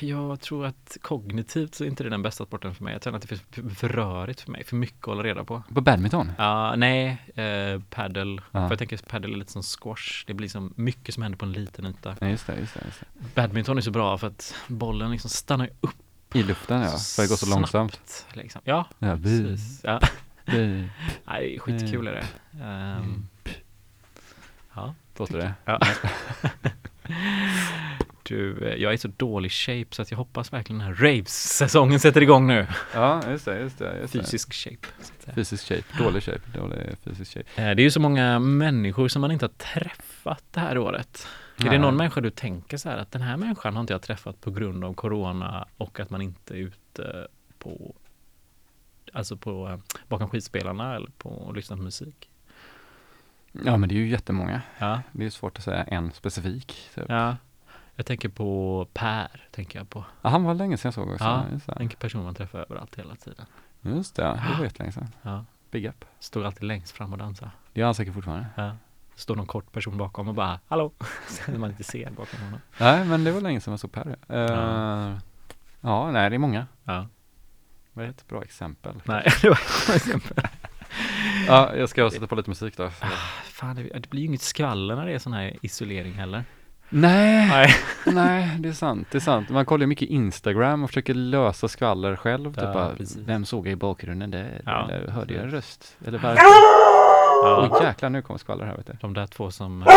jag 0.00 0.40
tror 0.40 0.66
att 0.66 0.96
kognitivt 1.00 1.74
så 1.74 1.84
är 1.84 1.88
inte 1.88 2.04
det 2.04 2.10
den 2.10 2.22
bästa 2.22 2.44
sporten 2.44 2.74
för 2.74 2.84
mig. 2.84 2.92
Jag 2.92 3.02
att 3.24 3.28
det 3.28 3.36
finns 3.36 3.78
för, 3.78 3.88
rörigt 3.88 4.40
för 4.40 4.50
mig, 4.50 4.64
för 4.64 4.76
mycket 4.76 5.00
att 5.00 5.06
hålla 5.06 5.22
reda 5.22 5.44
på. 5.44 5.62
På 5.74 5.80
badminton? 5.80 6.32
Ja, 6.38 6.74
nej, 6.76 7.08
eh, 7.34 7.80
paddle. 7.90 8.42
Ja. 8.52 8.60
För 8.60 8.70
jag 8.70 8.78
tänker 8.78 8.96
paddle 8.96 9.34
är 9.34 9.36
lite 9.36 9.52
som 9.52 9.62
squash. 9.62 10.24
Det 10.26 10.34
blir 10.34 10.44
liksom 10.44 10.72
mycket 10.76 11.14
som 11.14 11.22
händer 11.22 11.38
på 11.38 11.44
en 11.44 11.52
liten 11.52 11.86
yta. 11.86 12.16
Ja 12.20 12.26
just 12.28 12.46
det, 12.46 12.56
just 12.60 12.74
det, 12.74 12.80
just 12.86 13.00
det. 13.00 13.06
Badminton 13.34 13.76
är 13.78 13.80
så 13.82 13.90
bra 13.90 14.18
för 14.18 14.26
att 14.26 14.54
bollen 14.68 15.10
liksom 15.10 15.30
stannar 15.30 15.70
upp 15.80 15.94
I 16.34 16.42
luften 16.42 16.80
ja, 16.82 16.88
för 16.90 17.22
det 17.22 17.28
går 17.28 17.36
så 17.36 17.50
långsamt. 17.50 17.92
snabbt, 17.94 18.26
Liksom. 18.36 18.60
Ja, 18.64 18.86
Ja, 18.98 19.16
precis. 19.16 19.80
Ja. 19.84 20.00
Nej, 20.44 20.90
det 21.26 21.54
är 21.54 21.58
skitkul 21.58 22.06
är 22.06 22.12
det. 22.12 22.26
Ehm, 22.64 23.28
ja, 24.74 24.94
låter 25.16 25.38
det. 25.38 25.54
ja. 25.64 25.80
Du, 28.22 28.58
eh, 28.68 28.74
jag 28.82 28.90
är 28.90 28.94
i 28.94 28.98
så 28.98 29.08
dålig 29.08 29.52
shape 29.52 29.86
så 29.90 30.02
att 30.02 30.10
jag 30.10 30.18
hoppas 30.18 30.52
verkligen 30.52 30.78
den 30.78 30.88
här 30.88 30.94
raves-säsongen 30.94 32.00
sätter 32.00 32.22
igång 32.22 32.46
nu. 32.46 32.66
Ja, 32.94 33.30
just 33.30 33.44
det, 33.44 33.60
just 33.60 33.78
det. 33.78 33.98
Just 34.00 34.12
det. 34.12 34.18
Fysisk 34.18 34.52
shape. 34.54 34.86
Att 35.00 35.22
säga. 35.22 35.34
Fysisk 35.34 35.68
shape, 35.68 36.04
dålig 36.04 36.22
shape, 36.22 36.58
dålig 36.58 36.78
fysisk 37.04 37.32
shape. 37.34 37.62
Eh, 37.62 37.74
Det 37.76 37.82
är 37.82 37.84
ju 37.84 37.90
så 37.90 38.00
många 38.00 38.38
människor 38.38 39.08
som 39.08 39.20
man 39.20 39.30
inte 39.30 39.44
har 39.44 39.50
träffat 39.80 40.44
det 40.50 40.60
här 40.60 40.78
året. 40.78 41.26
Är 41.56 41.64
det 41.64 41.70
Nej. 41.70 41.78
någon 41.78 41.96
människa 41.96 42.20
du 42.20 42.30
tänker 42.30 42.76
så 42.76 42.88
här 42.88 42.96
att 42.96 43.10
den 43.10 43.22
här 43.22 43.36
människan 43.36 43.74
har 43.74 43.80
inte 43.80 43.92
jag 43.92 44.02
träffat 44.02 44.40
på 44.40 44.50
grund 44.50 44.84
av 44.84 44.94
corona 44.94 45.68
och 45.76 46.00
att 46.00 46.10
man 46.10 46.22
inte 46.22 46.54
är 46.54 46.58
ute 46.58 47.28
på 47.58 47.94
Alltså 49.12 49.36
på 49.36 49.68
eh, 49.68 49.98
bakom 50.08 50.28
skivspelarna 50.30 50.94
eller 50.96 51.10
på 51.18 51.28
och 51.28 51.56
lyssna 51.56 51.76
på 51.76 51.82
musik? 51.82 52.28
Ja 53.64 53.76
men 53.76 53.88
det 53.88 53.94
är 53.94 53.96
ju 53.96 54.08
jättemånga. 54.08 54.62
Ja, 54.78 55.02
Det 55.12 55.24
är 55.26 55.30
svårt 55.30 55.58
att 55.58 55.64
säga 55.64 55.82
en 55.84 56.12
specifik. 56.12 56.88
Typ. 56.94 57.04
Ja. 57.08 57.36
Ja. 57.94 57.96
Jag 57.96 58.06
tänker 58.06 58.28
på 58.28 58.86
Per, 58.92 59.48
tänker 59.50 59.78
jag 59.78 59.90
på. 59.90 60.04
han 60.22 60.44
var 60.44 60.54
länge 60.54 60.76
sedan 60.76 60.86
jag 60.88 60.94
såg 60.94 61.08
också. 61.12 61.24
Ja, 61.24 61.44
det, 61.66 61.72
En 61.82 61.88
person 61.88 62.24
man 62.24 62.34
träffar 62.34 62.58
överallt 62.58 62.98
hela 62.98 63.14
tiden. 63.16 63.46
just 63.80 64.16
det 64.16 64.22
det 64.22 64.54
var 64.58 64.64
jättelänge 64.64 64.92
sedan. 64.92 65.08
Ja, 65.22 65.44
Big 65.70 65.86
up. 65.86 66.04
stod 66.18 66.44
alltid 66.46 66.62
längst 66.64 66.92
fram 66.92 67.12
och 67.12 67.18
dansade. 67.18 67.50
Det 67.72 67.80
gör 67.80 67.86
han 67.86 67.94
säkert 67.94 68.14
fortfarande. 68.14 68.46
Ja. 68.56 68.76
Står 69.14 69.36
någon 69.36 69.46
kort 69.46 69.72
person 69.72 69.98
bakom 69.98 70.28
och 70.28 70.34
bara 70.34 70.60
hallå, 70.68 70.92
så 71.28 71.50
man 71.50 71.70
inte 71.70 71.84
ser 71.84 72.10
bakom 72.10 72.40
honom. 72.40 72.60
Nej 72.80 73.04
men 73.04 73.24
det 73.24 73.32
var 73.32 73.40
länge 73.40 73.60
sedan 73.60 73.72
jag 73.72 73.80
såg 73.80 73.92
Per. 73.92 74.06
Uh, 74.06 74.16
Ja. 74.28 75.18
ja. 75.80 76.10
nej 76.10 76.30
det 76.30 76.36
är 76.36 76.38
många. 76.38 76.66
Ja, 76.84 77.06
Vad 77.92 78.04
är 78.04 78.08
ett 78.10 78.28
bra 78.28 78.42
exempel? 78.42 78.94
nej, 79.04 79.28
det 79.42 79.48
var 79.48 79.56
ett 79.88 79.96
exempel. 79.96 80.44
Ja, 81.46 81.76
jag 81.76 81.88
ska 81.88 82.10
sätta 82.10 82.26
på 82.26 82.34
lite 82.34 82.50
musik 82.50 82.76
då. 82.76 82.90
Fan, 83.44 83.76
det, 83.76 83.82
det 83.82 84.10
blir 84.10 84.20
ju 84.20 84.26
inget 84.26 84.42
skvaller 84.42 84.96
när 84.96 85.06
det 85.06 85.12
är 85.12 85.18
sån 85.18 85.32
här 85.32 85.56
isolering 85.62 86.12
heller. 86.14 86.44
Nej, 86.94 87.48
Nej. 87.48 87.74
nej 88.14 88.56
det 88.58 88.68
är 88.68 88.72
sant, 88.72 89.08
det 89.10 89.18
är 89.18 89.20
sant. 89.20 89.48
Man 89.50 89.64
kollar 89.66 89.86
mycket 89.86 90.08
Instagram 90.08 90.82
och 90.84 90.90
försöker 90.90 91.14
lösa 91.14 91.68
skvaller 91.68 92.16
själv. 92.16 92.54
Typ 92.54 92.62
Ja, 92.64 92.72
bara, 92.72 92.88
precis. 92.96 93.16
vem 93.16 93.44
såg 93.44 93.66
jag 93.66 93.72
i 93.72 93.76
bakgrunden 93.76 94.30
där? 94.30 94.62
Ja, 94.66 94.88
Eller 94.90 95.08
hörde 95.10 95.34
jag 95.34 95.42
en 95.44 95.50
röst? 95.50 95.96
Eller 96.06 96.18
varför? 96.18 96.36
Ja, 96.36 97.68
Oj 97.80 97.86
jäklar, 97.86 98.10
nu 98.10 98.22
kommer 98.22 98.38
skvaller 98.38 98.64
här 98.66 98.76
vet 98.76 98.86
du. 98.86 98.92
de 99.00 99.14
där 99.14 99.26
två 99.26 99.50
som 99.50 99.82
eh, 99.82 99.88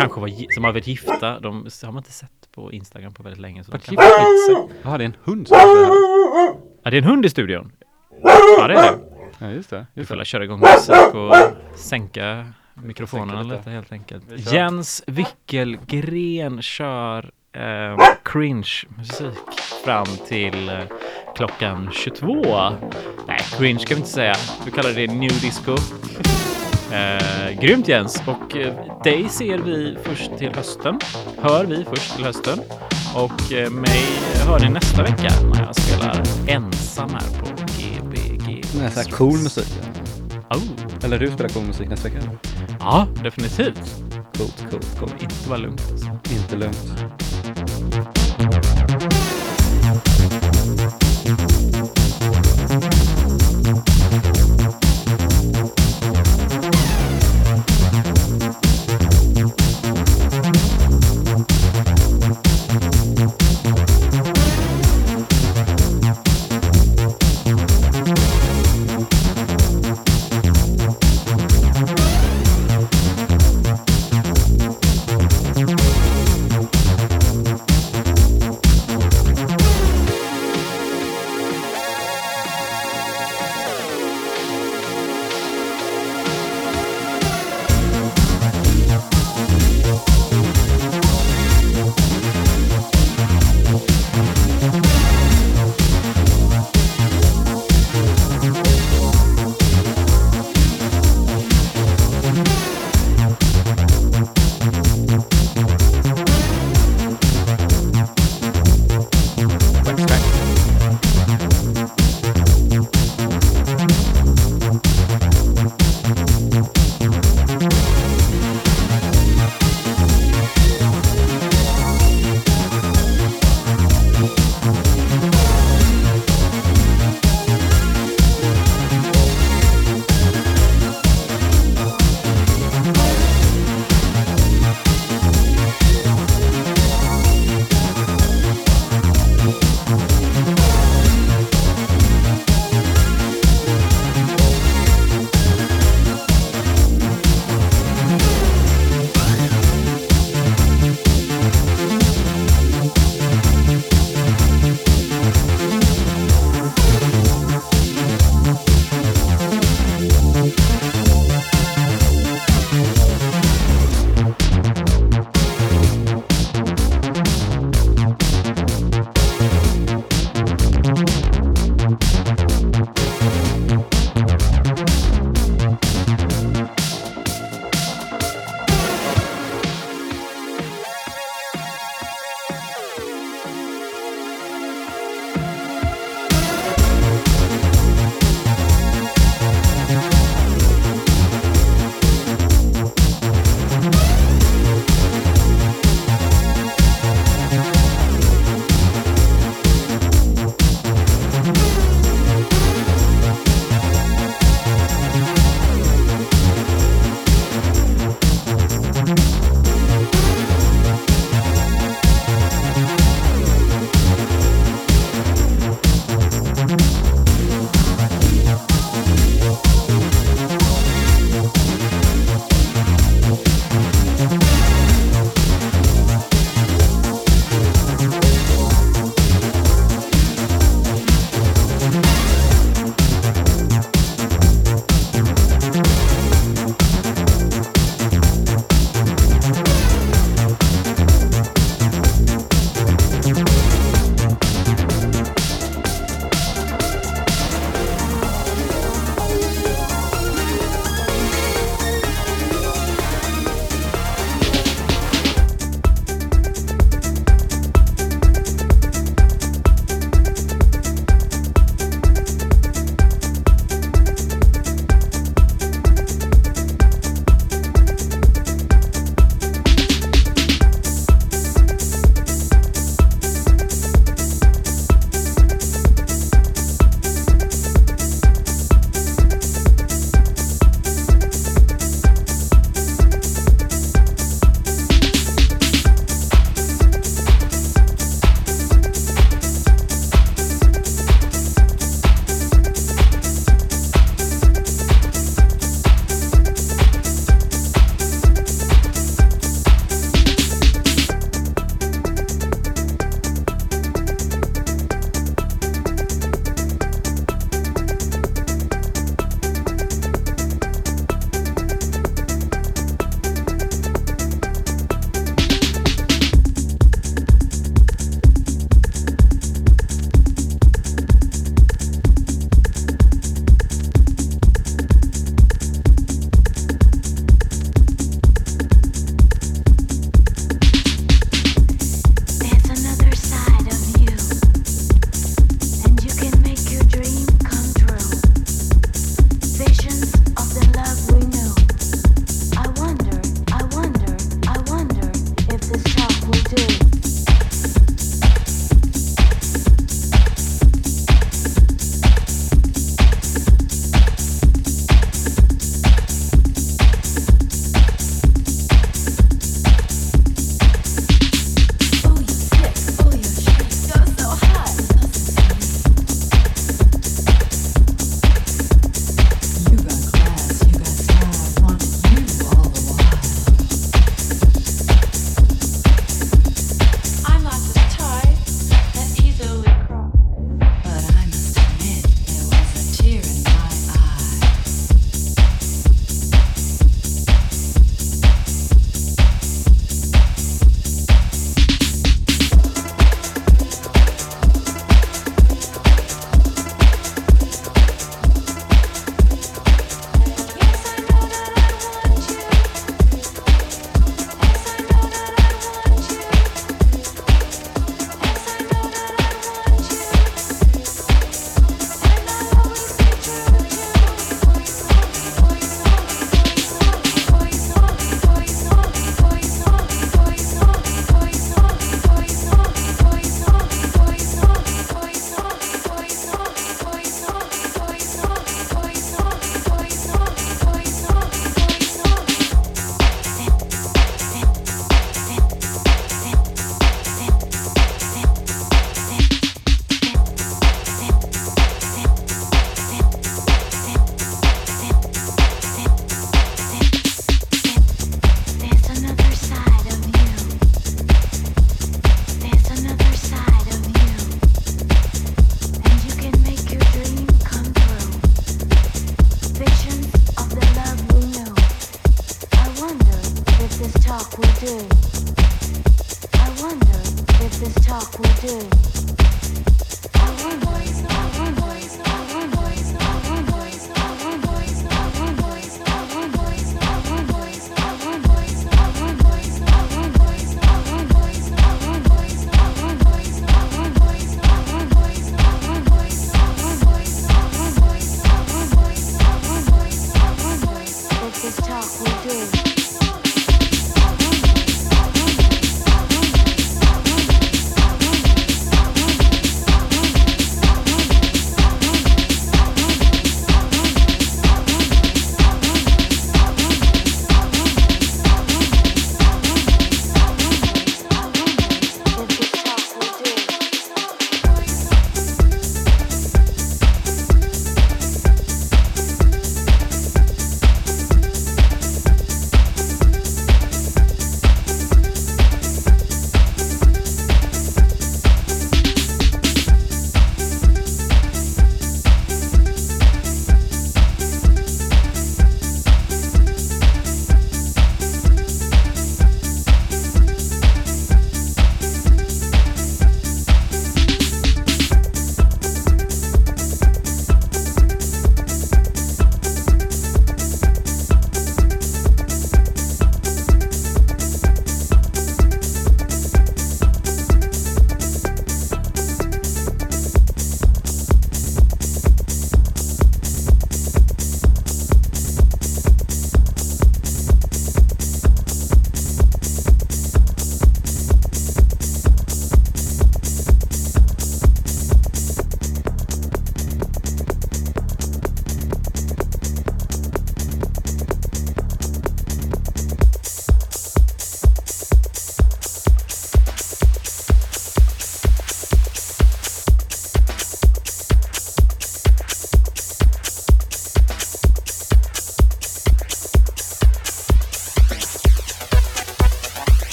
kanske 0.00 0.20
var 0.20 0.52
som 0.54 0.64
har 0.64 0.72
varit 0.72 0.86
gifta, 0.86 1.40
de 1.40 1.54
har 1.82 1.86
man 1.92 1.96
inte 1.96 2.12
sett 2.12 2.48
på 2.54 2.72
Instagram 2.72 3.14
på 3.14 3.22
väldigt 3.22 3.40
länge. 3.40 3.64
Så 3.64 3.70
de 3.70 3.76
Vart 3.76 3.84
sig. 3.86 4.76
Jaha, 4.82 4.98
det 4.98 5.04
är 5.04 5.06
en 5.06 5.16
hund 5.24 5.48
som 5.48 5.56
är 5.56 5.60
här. 5.60 6.54
Ja, 6.84 6.90
det 6.90 6.96
är 6.96 7.02
en 7.02 7.08
hund 7.08 7.26
i 7.26 7.30
studion. 7.30 7.72
Ja, 8.58 8.66
det 8.68 8.74
är 8.74 8.82
det. 8.82 8.98
Ja, 9.38 9.50
just 9.50 9.70
det. 9.70 9.86
Vi 9.94 10.00
Just 10.00 10.08
får 10.08 10.14
det. 10.14 10.18
väl 10.18 10.26
köra 10.26 10.44
igång 10.44 10.60
musik 10.60 11.14
och 11.14 11.34
sänka 11.78 12.46
mikrofonerna 12.74 13.42
lite. 13.42 13.56
lite 13.56 13.70
helt 13.70 13.92
enkelt. 13.92 14.24
Vi. 14.28 14.54
Jens 14.54 15.02
Wickelgren 15.06 16.62
kör 16.62 17.30
eh, 17.52 18.06
cringe 18.24 18.72
musik 18.98 19.60
fram 19.84 20.06
till 20.28 20.68
eh, 20.68 20.78
klockan 21.36 21.90
22. 21.92 22.34
Nej, 23.28 23.38
cringe 23.58 23.78
ska 23.78 23.94
vi 23.94 23.98
inte 23.98 24.10
säga. 24.10 24.34
Vi 24.64 24.70
kallar 24.70 24.90
det 24.90 25.06
new 25.06 25.40
disco. 25.40 25.76
Eh, 26.92 27.60
grymt 27.60 27.88
Jens! 27.88 28.22
Och 28.26 28.56
eh, 28.56 29.02
dig 29.04 29.28
ser 29.28 29.58
vi 29.58 29.96
först 30.02 30.38
till 30.38 30.54
hösten. 30.54 30.98
Hör 31.40 31.64
vi 31.64 31.84
först 31.84 32.16
till 32.16 32.24
hösten. 32.24 32.58
Och 33.14 33.52
eh, 33.52 33.70
mig 33.70 34.02
hör 34.46 34.60
ni 34.60 34.68
nästa 34.68 35.02
vecka 35.02 35.28
när 35.54 35.66
jag 35.66 35.76
spelar 35.76 36.22
ensam 36.48 37.10
här 37.10 37.40
på 37.40 37.46
Gbg. 37.78 39.10
Cool 39.10 39.38
musik. 39.38 40.03
Oh. 40.50 41.04
Eller 41.04 41.18
du 41.18 41.30
spelar 41.30 41.48
cool 41.48 41.64
musik 41.64 41.88
nästa 41.88 42.08
vecka? 42.08 42.30
Ja, 42.80 43.06
definitivt. 43.22 44.02
Coolt, 44.38 44.66
coolt, 44.70 44.98
coolt. 44.98 45.22
Inte 45.22 45.48
vara 45.48 45.58
lugnt. 45.58 45.82
Alltså. 45.92 46.06
Inte 46.30 46.56
lugnt. 46.56 47.04